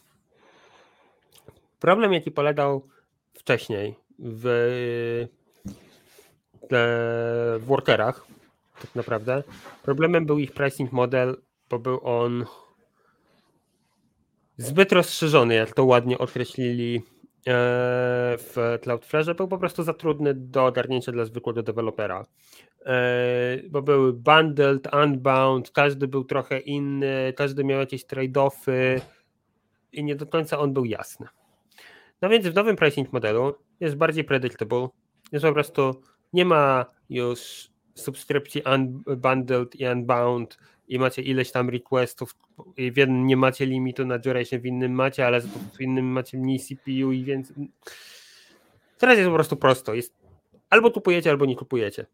Problem, 1.80 2.12
jaki 2.12 2.30
polegał 2.30 2.88
wcześniej 3.34 3.96
w, 4.18 4.42
w 6.70 7.64
workerach, 7.66 8.26
tak 8.82 8.94
naprawdę, 8.94 9.42
problemem 9.82 10.26
był 10.26 10.38
ich 10.38 10.52
pricing 10.52 10.92
model, 10.92 11.36
bo 11.70 11.78
był 11.78 12.00
on 12.02 12.44
zbyt 14.56 14.92
rozszerzony, 14.92 15.54
jak 15.54 15.74
to 15.74 15.84
ładnie 15.84 16.18
określili 16.18 16.96
e, 16.96 17.02
w 18.38 18.78
Cloudflare, 18.82 19.36
był 19.36 19.48
po 19.48 19.58
prostu 19.58 19.82
za 19.82 19.94
trudny 19.94 20.34
do 20.34 20.66
ogarnięcia 20.66 21.12
dla 21.12 21.24
zwykłego 21.24 21.62
dewelopera. 21.62 22.26
E, 22.86 23.58
bo 23.70 23.82
były 23.82 24.12
bundled, 24.12 24.94
unbound, 24.94 25.70
każdy 25.70 26.08
był 26.08 26.24
trochę 26.24 26.58
inny, 26.58 27.32
każdy 27.36 27.64
miał 27.64 27.80
jakieś 27.80 28.04
trade-offy 28.04 29.00
i 29.92 30.04
nie 30.04 30.16
do 30.16 30.26
końca 30.26 30.58
on 30.58 30.72
był 30.72 30.84
jasny. 30.84 31.26
No 32.22 32.28
więc 32.28 32.46
w 32.46 32.54
nowym 32.54 32.76
pricing 32.76 33.12
modelu 33.12 33.54
jest 33.80 33.96
bardziej 33.96 34.24
predictable. 34.24 34.88
Jest 35.32 35.44
po 35.44 35.52
prostu, 35.52 36.02
nie 36.32 36.44
ma 36.44 36.86
już 37.10 37.70
subskrypcji 37.94 38.62
unbundled 38.74 39.76
i 39.76 39.86
unbound 39.86 40.58
i 40.88 40.98
macie 40.98 41.22
ileś 41.22 41.52
tam 41.52 41.70
requestów 41.70 42.36
i 42.76 42.92
w 42.92 42.96
jednym 42.96 43.26
nie 43.26 43.36
macie 43.36 43.66
limitu 43.66 44.06
na 44.06 44.18
duration, 44.18 44.60
w 44.60 44.66
innym 44.66 44.92
macie, 44.92 45.26
ale 45.26 45.40
w 45.40 45.80
innym 45.80 46.06
macie 46.06 46.38
mniej 46.38 46.60
CPU 46.60 47.12
i 47.12 47.24
więc 47.24 47.52
teraz 48.98 49.16
jest 49.16 49.28
po 49.28 49.34
prostu 49.34 49.56
prosto. 49.56 49.94
Jest 49.94 50.14
albo 50.70 50.90
kupujecie, 50.90 51.30
albo 51.30 51.46
nie 51.46 51.56
kupujecie. 51.56 52.06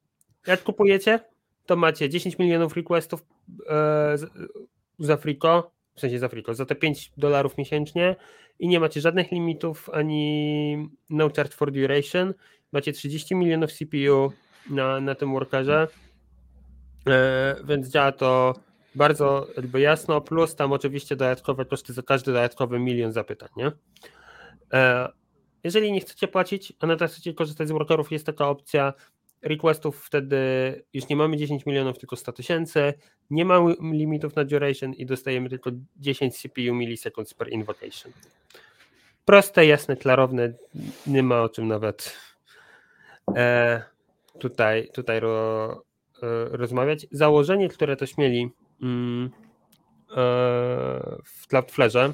Jak 0.47 0.63
kupujecie, 0.63 1.21
to 1.67 1.77
macie 1.77 2.09
10 2.09 2.39
milionów 2.39 2.77
requestów 2.77 3.25
e, 3.69 4.17
za 4.99 5.17
Frico, 5.17 5.71
w 5.97 6.01
sensie 6.01 6.19
za 6.19 6.29
Frico, 6.29 6.55
za 6.55 6.67
te 6.67 6.75
5 6.75 7.13
dolarów 7.17 7.59
miesięcznie 7.59 8.17
i 8.59 8.69
nie 8.69 8.81
macie 8.81 9.01
żadnych 9.01 9.33
limitów 9.33 9.91
ani 9.93 10.89
no 11.11 11.31
charge 11.37 11.55
for 11.55 11.73
duration. 11.73 12.35
Macie 12.73 12.93
30 12.93 13.35
milionów 13.35 13.73
CPU 13.73 14.33
na, 14.71 15.01
na 15.01 15.15
tym 15.15 15.33
workerze, 15.33 15.89
e, 17.09 17.57
więc 17.65 17.89
działa 17.89 18.13
to 18.13 18.55
bardzo 18.95 19.47
jakby 19.57 19.81
jasno, 19.81 20.21
plus 20.21 20.55
tam 20.55 20.73
oczywiście 20.73 21.17
dodatkowe 21.17 21.65
koszty 21.65 21.93
za 21.93 22.03
każdy 22.03 22.33
dodatkowy 22.33 22.79
milion 22.79 23.13
zapytań, 23.13 23.49
nie? 23.57 23.73
E, 24.73 25.09
jeżeli 25.65 25.93
nie 25.93 26.01
chcecie 26.01 26.29
płacić, 26.29 26.73
a 26.81 26.87
nadal 26.87 27.09
chcecie 27.09 27.35
korzystać 27.35 27.69
z 27.69 27.71
workerów, 27.71 28.13
jest 28.13 28.27
taka 28.27 28.49
opcja 28.49 28.93
requestów, 29.43 30.05
wtedy 30.05 30.37
już 30.93 31.09
nie 31.09 31.17
mamy 31.17 31.37
10 31.37 31.67
milionów, 31.67 31.99
tylko 31.99 32.17
100 32.17 32.33
tysięcy, 32.33 32.95
nie 33.31 33.45
ma 33.45 33.61
limitów 33.93 34.37
na 34.37 34.45
duration 34.45 34.95
i 34.95 35.07
dostajemy 35.07 35.49
tylko 35.49 35.71
10 35.97 36.37
CPU 36.39 36.75
milliseconds 36.75 37.35
per 37.35 37.53
invocation. 37.53 38.13
Proste, 39.25 39.67
jasne, 39.67 39.97
klarowne, 39.97 40.53
nie 41.07 41.23
ma 41.23 41.43
o 41.43 41.49
czym 41.49 41.69
nawet 41.69 42.17
e, 43.37 43.83
tutaj, 44.39 44.91
tutaj 44.95 45.21
ro, 45.21 45.73
e, 46.23 46.45
rozmawiać. 46.57 47.07
Założenie, 47.11 47.69
które 47.69 47.97
też 47.97 48.17
mieli 48.17 48.51
mm, 48.83 49.31
e, 50.11 50.17
w 51.25 51.47
Cloudflare, 51.49 52.13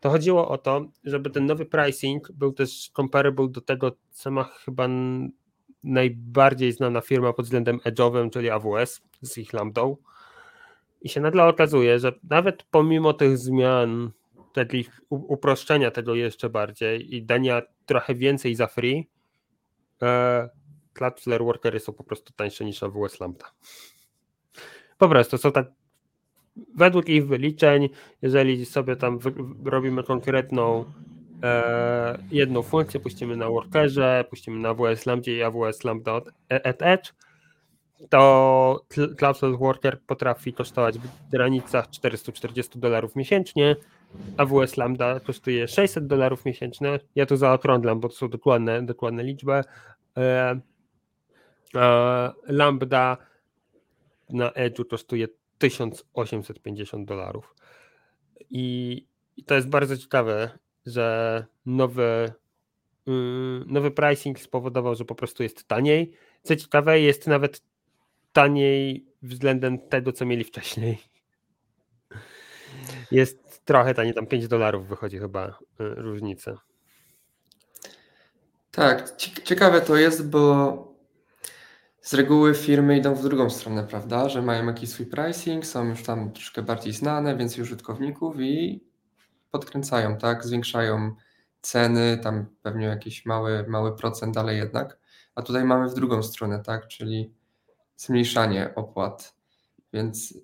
to 0.00 0.10
chodziło 0.10 0.48
o 0.48 0.58
to, 0.58 0.86
żeby 1.04 1.30
ten 1.30 1.46
nowy 1.46 1.66
pricing 1.66 2.32
był 2.32 2.52
też 2.52 2.90
comparable 2.96 3.48
do 3.48 3.60
tego, 3.60 3.92
co 4.10 4.30
ma 4.30 4.44
chyba 4.44 4.88
najbardziej 5.84 6.72
znana 6.72 7.00
firma 7.00 7.32
pod 7.32 7.44
względem 7.44 7.78
edge'owym, 7.78 8.30
czyli 8.30 8.50
AWS 8.50 9.02
z 9.22 9.38
ich 9.38 9.52
lambdą. 9.52 9.96
I 11.02 11.08
się 11.08 11.20
nagle 11.20 11.44
okazuje, 11.44 11.98
że 11.98 12.12
nawet 12.22 12.62
pomimo 12.62 13.12
tych 13.12 13.38
zmian, 13.38 14.10
takich 14.52 15.00
uproszczenia 15.08 15.90
tego 15.90 16.14
jeszcze 16.14 16.50
bardziej 16.50 17.14
i 17.14 17.22
dania 17.22 17.62
trochę 17.86 18.14
więcej 18.14 18.54
za 18.54 18.66
free, 18.66 19.08
e, 20.02 20.48
Cloudflare 20.92 21.44
Workery 21.44 21.80
są 21.80 21.92
po 21.92 22.04
prostu 22.04 22.32
tańsze 22.32 22.64
niż 22.64 22.82
AWS 22.82 23.20
Lambda. 23.20 23.46
Po 24.98 25.08
prostu 25.08 25.38
są 25.38 25.52
tak 25.52 25.66
według 26.76 27.08
ich 27.08 27.26
wyliczeń, 27.26 27.88
jeżeli 28.22 28.66
sobie 28.66 28.96
tam 28.96 29.18
robimy 29.64 30.02
konkretną 30.02 30.84
e, 31.42 32.18
jedną 32.30 32.62
funkcję, 32.62 33.00
puścimy 33.00 33.36
na 33.36 33.48
workerze, 33.48 34.24
puścimy 34.30 34.58
na 34.58 34.68
AWS 34.68 35.06
Lambda 35.06 35.30
i 35.30 35.42
AWS 35.42 35.84
Lambda 35.84 36.20
at 36.48 36.82
Edge, 36.82 37.12
to 38.08 38.84
Cloudflare 39.18 39.58
Worker 39.58 40.00
potrafi 40.06 40.52
kosztować 40.52 40.98
w 40.98 41.30
granicach 41.30 41.90
440 41.90 42.78
dolarów 42.78 43.16
miesięcznie, 43.16 43.76
AWS 44.36 44.76
Lambda 44.76 45.20
kosztuje 45.20 45.68
600 45.68 46.06
dolarów 46.06 46.44
miesięcznie. 46.44 46.98
Ja 47.14 47.26
tu 47.26 47.36
zaokrąglam, 47.36 48.00
bo 48.00 48.08
to 48.08 48.14
są 48.14 48.28
dokładne, 48.28 48.82
dokładne 48.82 49.24
liczby. 49.24 49.52
E, 50.16 50.60
e, 51.74 52.32
Lambda 52.46 53.16
na 54.30 54.50
Edge'u 54.50 54.84
kosztuje 54.84 55.28
1850 55.58 57.08
dolarów. 57.08 57.54
I, 58.50 59.06
I, 59.36 59.44
to 59.44 59.54
jest 59.54 59.68
bardzo 59.68 59.96
ciekawe, 59.96 60.50
że 60.86 61.46
nowy, 61.66 62.32
yy, 63.06 63.64
nowy 63.66 63.90
pricing 63.90 64.40
spowodował, 64.40 64.94
że 64.94 65.04
po 65.04 65.14
prostu 65.14 65.42
jest 65.42 65.68
taniej. 65.68 66.12
Co 66.42 66.56
ciekawe, 66.56 67.00
jest 67.00 67.26
nawet 67.26 67.62
taniej 68.32 69.06
względem 69.22 69.78
tego, 69.78 70.12
co 70.12 70.26
mieli 70.26 70.44
wcześniej. 70.44 70.98
Jest 73.10 73.64
trochę 73.64 73.94
taniej, 73.94 74.14
tam 74.14 74.26
5 74.26 74.48
dolarów 74.48 74.88
wychodzi 74.88 75.18
chyba 75.18 75.58
yy, 75.78 75.94
różnica. 75.94 76.60
Tak, 78.70 79.16
ciekawe 79.44 79.80
to 79.80 79.96
jest, 79.96 80.30
bo 80.30 80.90
z 82.00 82.14
reguły 82.14 82.54
firmy 82.54 82.98
idą 82.98 83.14
w 83.14 83.22
drugą 83.22 83.50
stronę, 83.50 83.84
prawda? 83.84 84.28
Że 84.28 84.42
mają 84.42 84.66
jakiś 84.66 84.90
swój 84.90 85.06
pricing, 85.06 85.66
są 85.66 85.88
już 85.88 86.02
tam 86.02 86.32
troszkę 86.32 86.62
bardziej 86.62 86.92
znane, 86.92 87.36
więcej 87.36 87.62
użytkowników 87.62 88.40
i 88.40 88.84
podkręcają, 89.50 90.16
tak? 90.16 90.44
Zwiększają 90.46 91.14
ceny, 91.60 92.18
tam 92.22 92.46
pewnie 92.62 92.86
jakiś 92.86 93.26
mały, 93.26 93.64
mały 93.68 93.96
procent, 93.96 94.36
ale 94.36 94.54
jednak. 94.54 94.98
A 95.34 95.42
tutaj 95.42 95.64
mamy 95.64 95.88
w 95.88 95.94
drugą 95.94 96.22
stronę, 96.22 96.62
tak? 96.62 96.88
Czyli 96.88 97.34
zmniejszanie 97.96 98.72
opłat. 98.74 99.34
Więc 99.92 100.34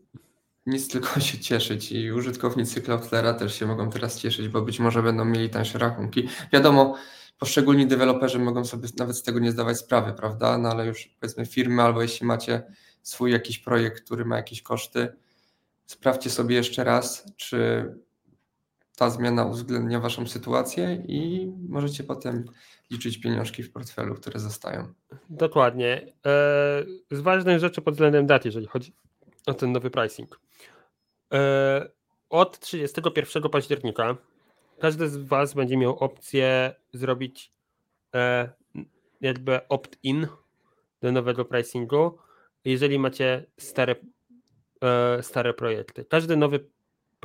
nic 0.66 0.88
tylko 0.88 1.20
się 1.30 1.38
cieszyć 1.38 1.92
i 1.92 2.12
użytkownicy 2.12 2.80
Cloudflare'a 2.80 3.34
też 3.34 3.58
się 3.58 3.66
mogą 3.66 3.90
teraz 3.90 4.18
cieszyć, 4.18 4.48
bo 4.48 4.62
być 4.62 4.80
może 4.80 5.02
będą 5.02 5.24
mieli 5.24 5.50
tańsze 5.50 5.78
rachunki. 5.78 6.28
Wiadomo, 6.52 6.94
poszczególni 7.38 7.86
deweloperzy 7.86 8.38
mogą 8.38 8.64
sobie 8.64 8.88
nawet 8.98 9.16
z 9.16 9.22
tego 9.22 9.38
nie 9.38 9.52
zdawać 9.52 9.78
sprawy, 9.78 10.12
prawda? 10.12 10.58
No 10.58 10.68
ale 10.68 10.86
już 10.86 11.16
powiedzmy 11.20 11.46
firmy, 11.46 11.82
albo 11.82 12.02
jeśli 12.02 12.26
macie 12.26 12.62
swój 13.02 13.32
jakiś 13.32 13.58
projekt, 13.58 14.04
który 14.04 14.24
ma 14.24 14.36
jakieś 14.36 14.62
koszty, 14.62 15.08
sprawdźcie 15.86 16.30
sobie 16.30 16.56
jeszcze 16.56 16.84
raz, 16.84 17.32
czy 17.36 17.92
ta 18.96 19.10
zmiana 19.10 19.44
uwzględnia 19.44 20.00
Waszą 20.00 20.26
sytuację 20.26 21.04
i 21.08 21.52
możecie 21.68 22.04
potem 22.04 22.44
liczyć 22.90 23.18
pieniążki 23.18 23.62
w 23.62 23.72
portfelu, 23.72 24.14
które 24.14 24.40
zostają. 24.40 24.92
Dokładnie. 25.30 26.12
E, 26.26 26.42
z 27.10 27.20
ważnych 27.20 27.58
rzeczy 27.58 27.82
pod 27.82 27.94
względem 27.94 28.26
dat, 28.26 28.44
jeżeli 28.44 28.66
chodzi 28.66 28.92
o 29.46 29.54
ten 29.54 29.72
nowy 29.72 29.90
pricing. 29.90 30.40
E, 31.32 31.88
od 32.30 32.58
31 32.58 33.42
października 33.42 34.16
każdy 34.78 35.08
z 35.08 35.16
Was 35.16 35.54
będzie 35.54 35.76
miał 35.76 35.98
opcję 35.98 36.74
zrobić 36.92 37.52
e, 38.14 38.50
jakby 39.20 39.68
opt-in 39.68 40.26
do 41.00 41.12
nowego 41.12 41.44
pricingu, 41.44 42.18
jeżeli 42.64 42.98
macie 42.98 43.46
stare, 43.58 43.94
stare 45.20 45.54
projekty. 45.54 46.04
Każdy 46.04 46.36
nowy 46.36 46.68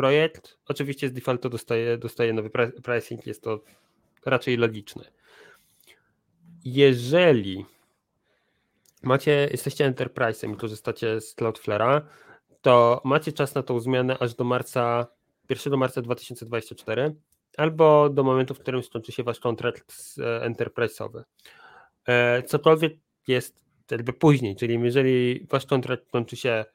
projekt 0.01 0.57
oczywiście 0.67 1.09
z 1.09 1.13
defaultu 1.13 1.49
dostaje, 1.49 1.97
dostaje 1.97 2.33
nowy 2.33 2.49
pricing, 2.83 3.27
jest 3.27 3.43
to 3.43 3.59
raczej 4.25 4.57
logiczne. 4.57 5.03
Jeżeli 6.65 7.65
macie, 9.03 9.47
jesteście 9.51 9.91
enterprise'em 9.91 10.53
i 10.53 10.57
korzystacie 10.57 11.21
z 11.21 11.35
Cloudflare'a, 11.35 12.01
to 12.61 13.01
macie 13.03 13.31
czas 13.31 13.55
na 13.55 13.63
tą 13.63 13.79
zmianę 13.79 14.17
aż 14.19 14.33
do 14.33 14.43
marca 14.43 15.07
1 15.49 15.77
marca 15.77 16.01
2024 16.01 17.15
albo 17.57 18.09
do 18.09 18.23
momentu, 18.23 18.53
w 18.53 18.59
którym 18.59 18.83
skończy 18.83 19.11
się 19.11 19.23
wasz 19.23 19.39
kontrakt 19.39 19.93
e, 20.17 20.49
enterprise'owy. 20.49 21.23
E, 22.07 22.43
cokolwiek 22.43 22.93
jest 23.27 23.65
jakby 23.91 24.13
później, 24.13 24.55
czyli 24.55 24.79
jeżeli 24.83 25.47
wasz 25.49 25.65
kontrakt 25.65 26.11
kończy 26.11 26.35
się 26.35 26.65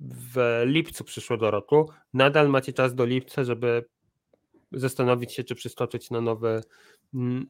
w 0.00 0.62
lipcu 0.64 1.04
przyszłego 1.04 1.50
roku, 1.50 1.90
nadal 2.14 2.48
macie 2.48 2.72
czas 2.72 2.94
do 2.94 3.04
lipca, 3.04 3.44
żeby 3.44 3.84
zastanowić 4.72 5.32
się, 5.32 5.44
czy 5.44 5.54
przyskoczyć 5.54 6.10
na 6.10 6.20
nowy, 6.20 6.60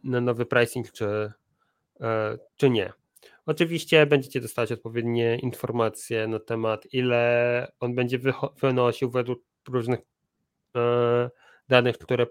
na 0.05 0.20
nowy 0.20 0.46
pricing, 0.46 0.92
czy, 0.92 1.32
e, 2.01 2.38
czy 2.57 2.70
nie. 2.70 2.92
Oczywiście 3.46 4.07
będziecie 4.07 4.40
dostawać 4.40 4.72
odpowiednie 4.72 5.38
informacje 5.38 6.26
na 6.26 6.38
temat, 6.38 6.86
ile 6.92 7.72
on 7.80 7.94
będzie 7.94 8.18
wynosił 8.62 9.11
według 9.11 9.42
różnych 9.68 10.01
danych, 11.68 11.99
które 11.99 12.26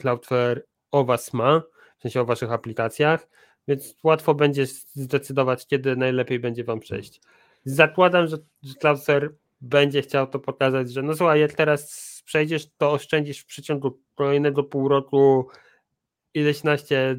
Cloudflare 0.00 0.66
o 0.90 1.04
Was 1.04 1.32
ma, 1.32 1.62
w 1.98 2.02
sensie 2.02 2.20
o 2.20 2.24
Waszych 2.24 2.52
aplikacjach, 2.52 3.28
więc 3.68 3.96
łatwo 4.02 4.34
będzie 4.34 4.66
zdecydować, 4.94 5.66
kiedy 5.66 5.96
najlepiej 5.96 6.40
będzie 6.40 6.64
Wam 6.64 6.80
przejść. 6.80 7.20
Zakładam, 7.64 8.26
że 8.26 8.36
Cloudflare 8.80 9.34
będzie 9.60 10.02
chciał 10.02 10.26
to 10.26 10.38
pokazać, 10.38 10.92
że 10.92 11.02
no 11.02 11.14
słuchaj, 11.14 11.40
jak 11.40 11.52
teraz 11.52 12.22
przejdziesz, 12.24 12.66
to 12.78 12.92
oszczędzisz 12.92 13.38
w 13.38 13.46
przeciągu 13.46 14.00
kolejnego 14.14 14.64
pół 14.64 14.88
roku 14.88 15.48
ileś 16.34 16.64
naście 16.64 17.16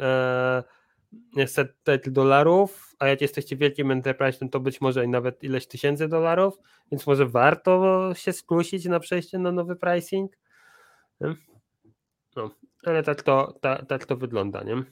e, 0.00 0.62
setek 1.46 2.10
dolarów, 2.10 2.94
a 2.98 3.06
jak 3.06 3.20
jesteście 3.20 3.56
wielkim 3.56 3.90
enterprise, 3.90 4.48
to 4.48 4.60
być 4.60 4.80
może 4.80 5.06
nawet 5.06 5.44
ileś 5.44 5.66
tysięcy 5.66 6.08
dolarów, 6.08 6.58
więc 6.90 7.06
może 7.06 7.26
warto 7.26 8.10
się 8.14 8.32
skusić 8.32 8.84
na 8.84 9.00
przejście 9.00 9.38
na 9.38 9.52
nowy 9.52 9.76
pricing. 9.76 10.32
No, 12.36 12.50
ale 12.84 13.02
tak 13.02 13.22
to, 13.22 13.54
tak, 13.60 13.86
tak 13.86 14.06
to 14.06 14.16
wygląda, 14.16 14.62
nie? 14.62 14.82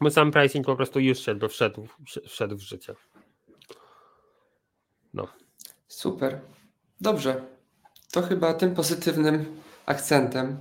Bo 0.00 0.10
sam 0.10 0.30
pricing 0.30 0.66
po 0.66 0.76
prostu 0.76 1.00
już 1.00 1.18
szedł, 1.18 1.48
wszedł, 1.48 1.88
wszedł 2.28 2.56
w 2.56 2.60
życie. 2.60 2.94
No. 5.14 5.28
Super. 5.88 6.40
Dobrze. 7.00 7.44
To 8.12 8.22
chyba 8.22 8.54
tym 8.54 8.74
pozytywnym 8.74 9.60
akcentem 9.86 10.58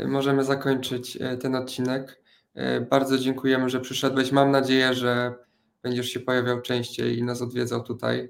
y, 0.00 0.08
możemy 0.08 0.44
zakończyć 0.44 1.16
y, 1.16 1.38
ten 1.38 1.54
odcinek. 1.54 2.22
E, 2.54 2.80
bardzo 2.80 3.18
dziękujemy, 3.18 3.70
że 3.70 3.80
przyszedłeś. 3.80 4.32
Mam 4.32 4.50
nadzieję, 4.50 4.94
że 4.94 5.34
będziesz 5.82 6.06
się 6.06 6.20
pojawiał 6.20 6.60
częściej 6.60 7.18
i 7.18 7.22
nas 7.22 7.42
odwiedzał 7.42 7.82
tutaj. 7.82 8.28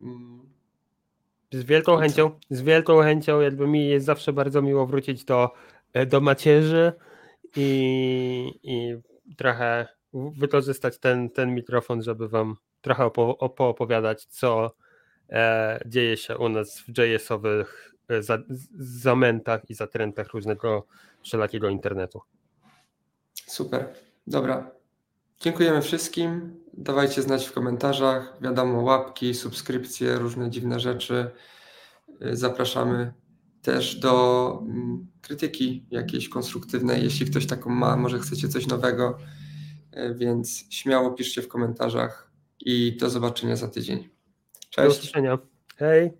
Mm. 0.00 0.40
Z 1.52 1.64
wielką 1.64 1.96
chęcią, 1.96 2.30
z 2.50 2.62
wielką 2.62 3.02
chęcią, 3.02 3.40
jakby 3.40 3.66
mi 3.66 3.88
jest 3.88 4.06
zawsze 4.06 4.32
bardzo 4.32 4.62
miło 4.62 4.86
wrócić 4.86 5.24
do, 5.24 5.50
e, 5.92 6.06
do 6.06 6.20
macierzy 6.20 6.92
i, 7.56 8.52
i 8.62 8.96
trochę 9.36 9.88
wykorzystać 10.14 10.98
ten, 10.98 11.30
ten 11.30 11.54
mikrofon, 11.54 12.02
żeby 12.02 12.28
wam 12.28 12.56
trochę 12.80 13.04
opo- 13.04 13.36
opowiadać, 13.68 14.24
co 14.24 14.76
e, 15.28 15.80
dzieje 15.86 16.16
się 16.16 16.38
u 16.38 16.48
nas 16.48 16.80
w 16.80 16.98
JS-owych 16.98 17.94
e, 18.08 18.22
za, 18.22 18.38
zamętach 18.78 19.70
i 19.70 19.74
zatrętach 19.74 20.28
różnego 20.28 20.86
wszelakiego 21.22 21.68
internetu. 21.68 22.20
Super. 23.46 23.94
Dobra. 24.26 24.70
Dziękujemy 25.40 25.82
wszystkim. 25.82 26.60
Dawajcie 26.72 27.22
znać 27.22 27.46
w 27.46 27.52
komentarzach. 27.52 28.36
Wiadomo, 28.40 28.82
łapki, 28.82 29.34
subskrypcje, 29.34 30.18
różne 30.18 30.50
dziwne 30.50 30.80
rzeczy. 30.80 31.30
Zapraszamy 32.32 33.12
też 33.62 33.96
do 33.96 34.58
mm, 34.62 35.06
krytyki 35.22 35.86
jakiejś 35.90 36.28
konstruktywnej, 36.28 37.04
jeśli 37.04 37.26
ktoś 37.26 37.46
taką 37.46 37.70
ma, 37.70 37.96
może 37.96 38.18
chcecie 38.18 38.48
coś 38.48 38.66
nowego, 38.66 39.18
więc 40.14 40.64
śmiało 40.70 41.10
piszcie 41.10 41.42
w 41.42 41.48
komentarzach 41.48 42.29
i 42.60 42.96
do 42.96 43.10
zobaczenia 43.10 43.56
za 43.56 43.68
tydzień. 43.68 43.98
Do 44.02 44.08
Cześć. 44.70 44.98
usłyszenia. 44.98 45.38
Hej. 45.76 46.10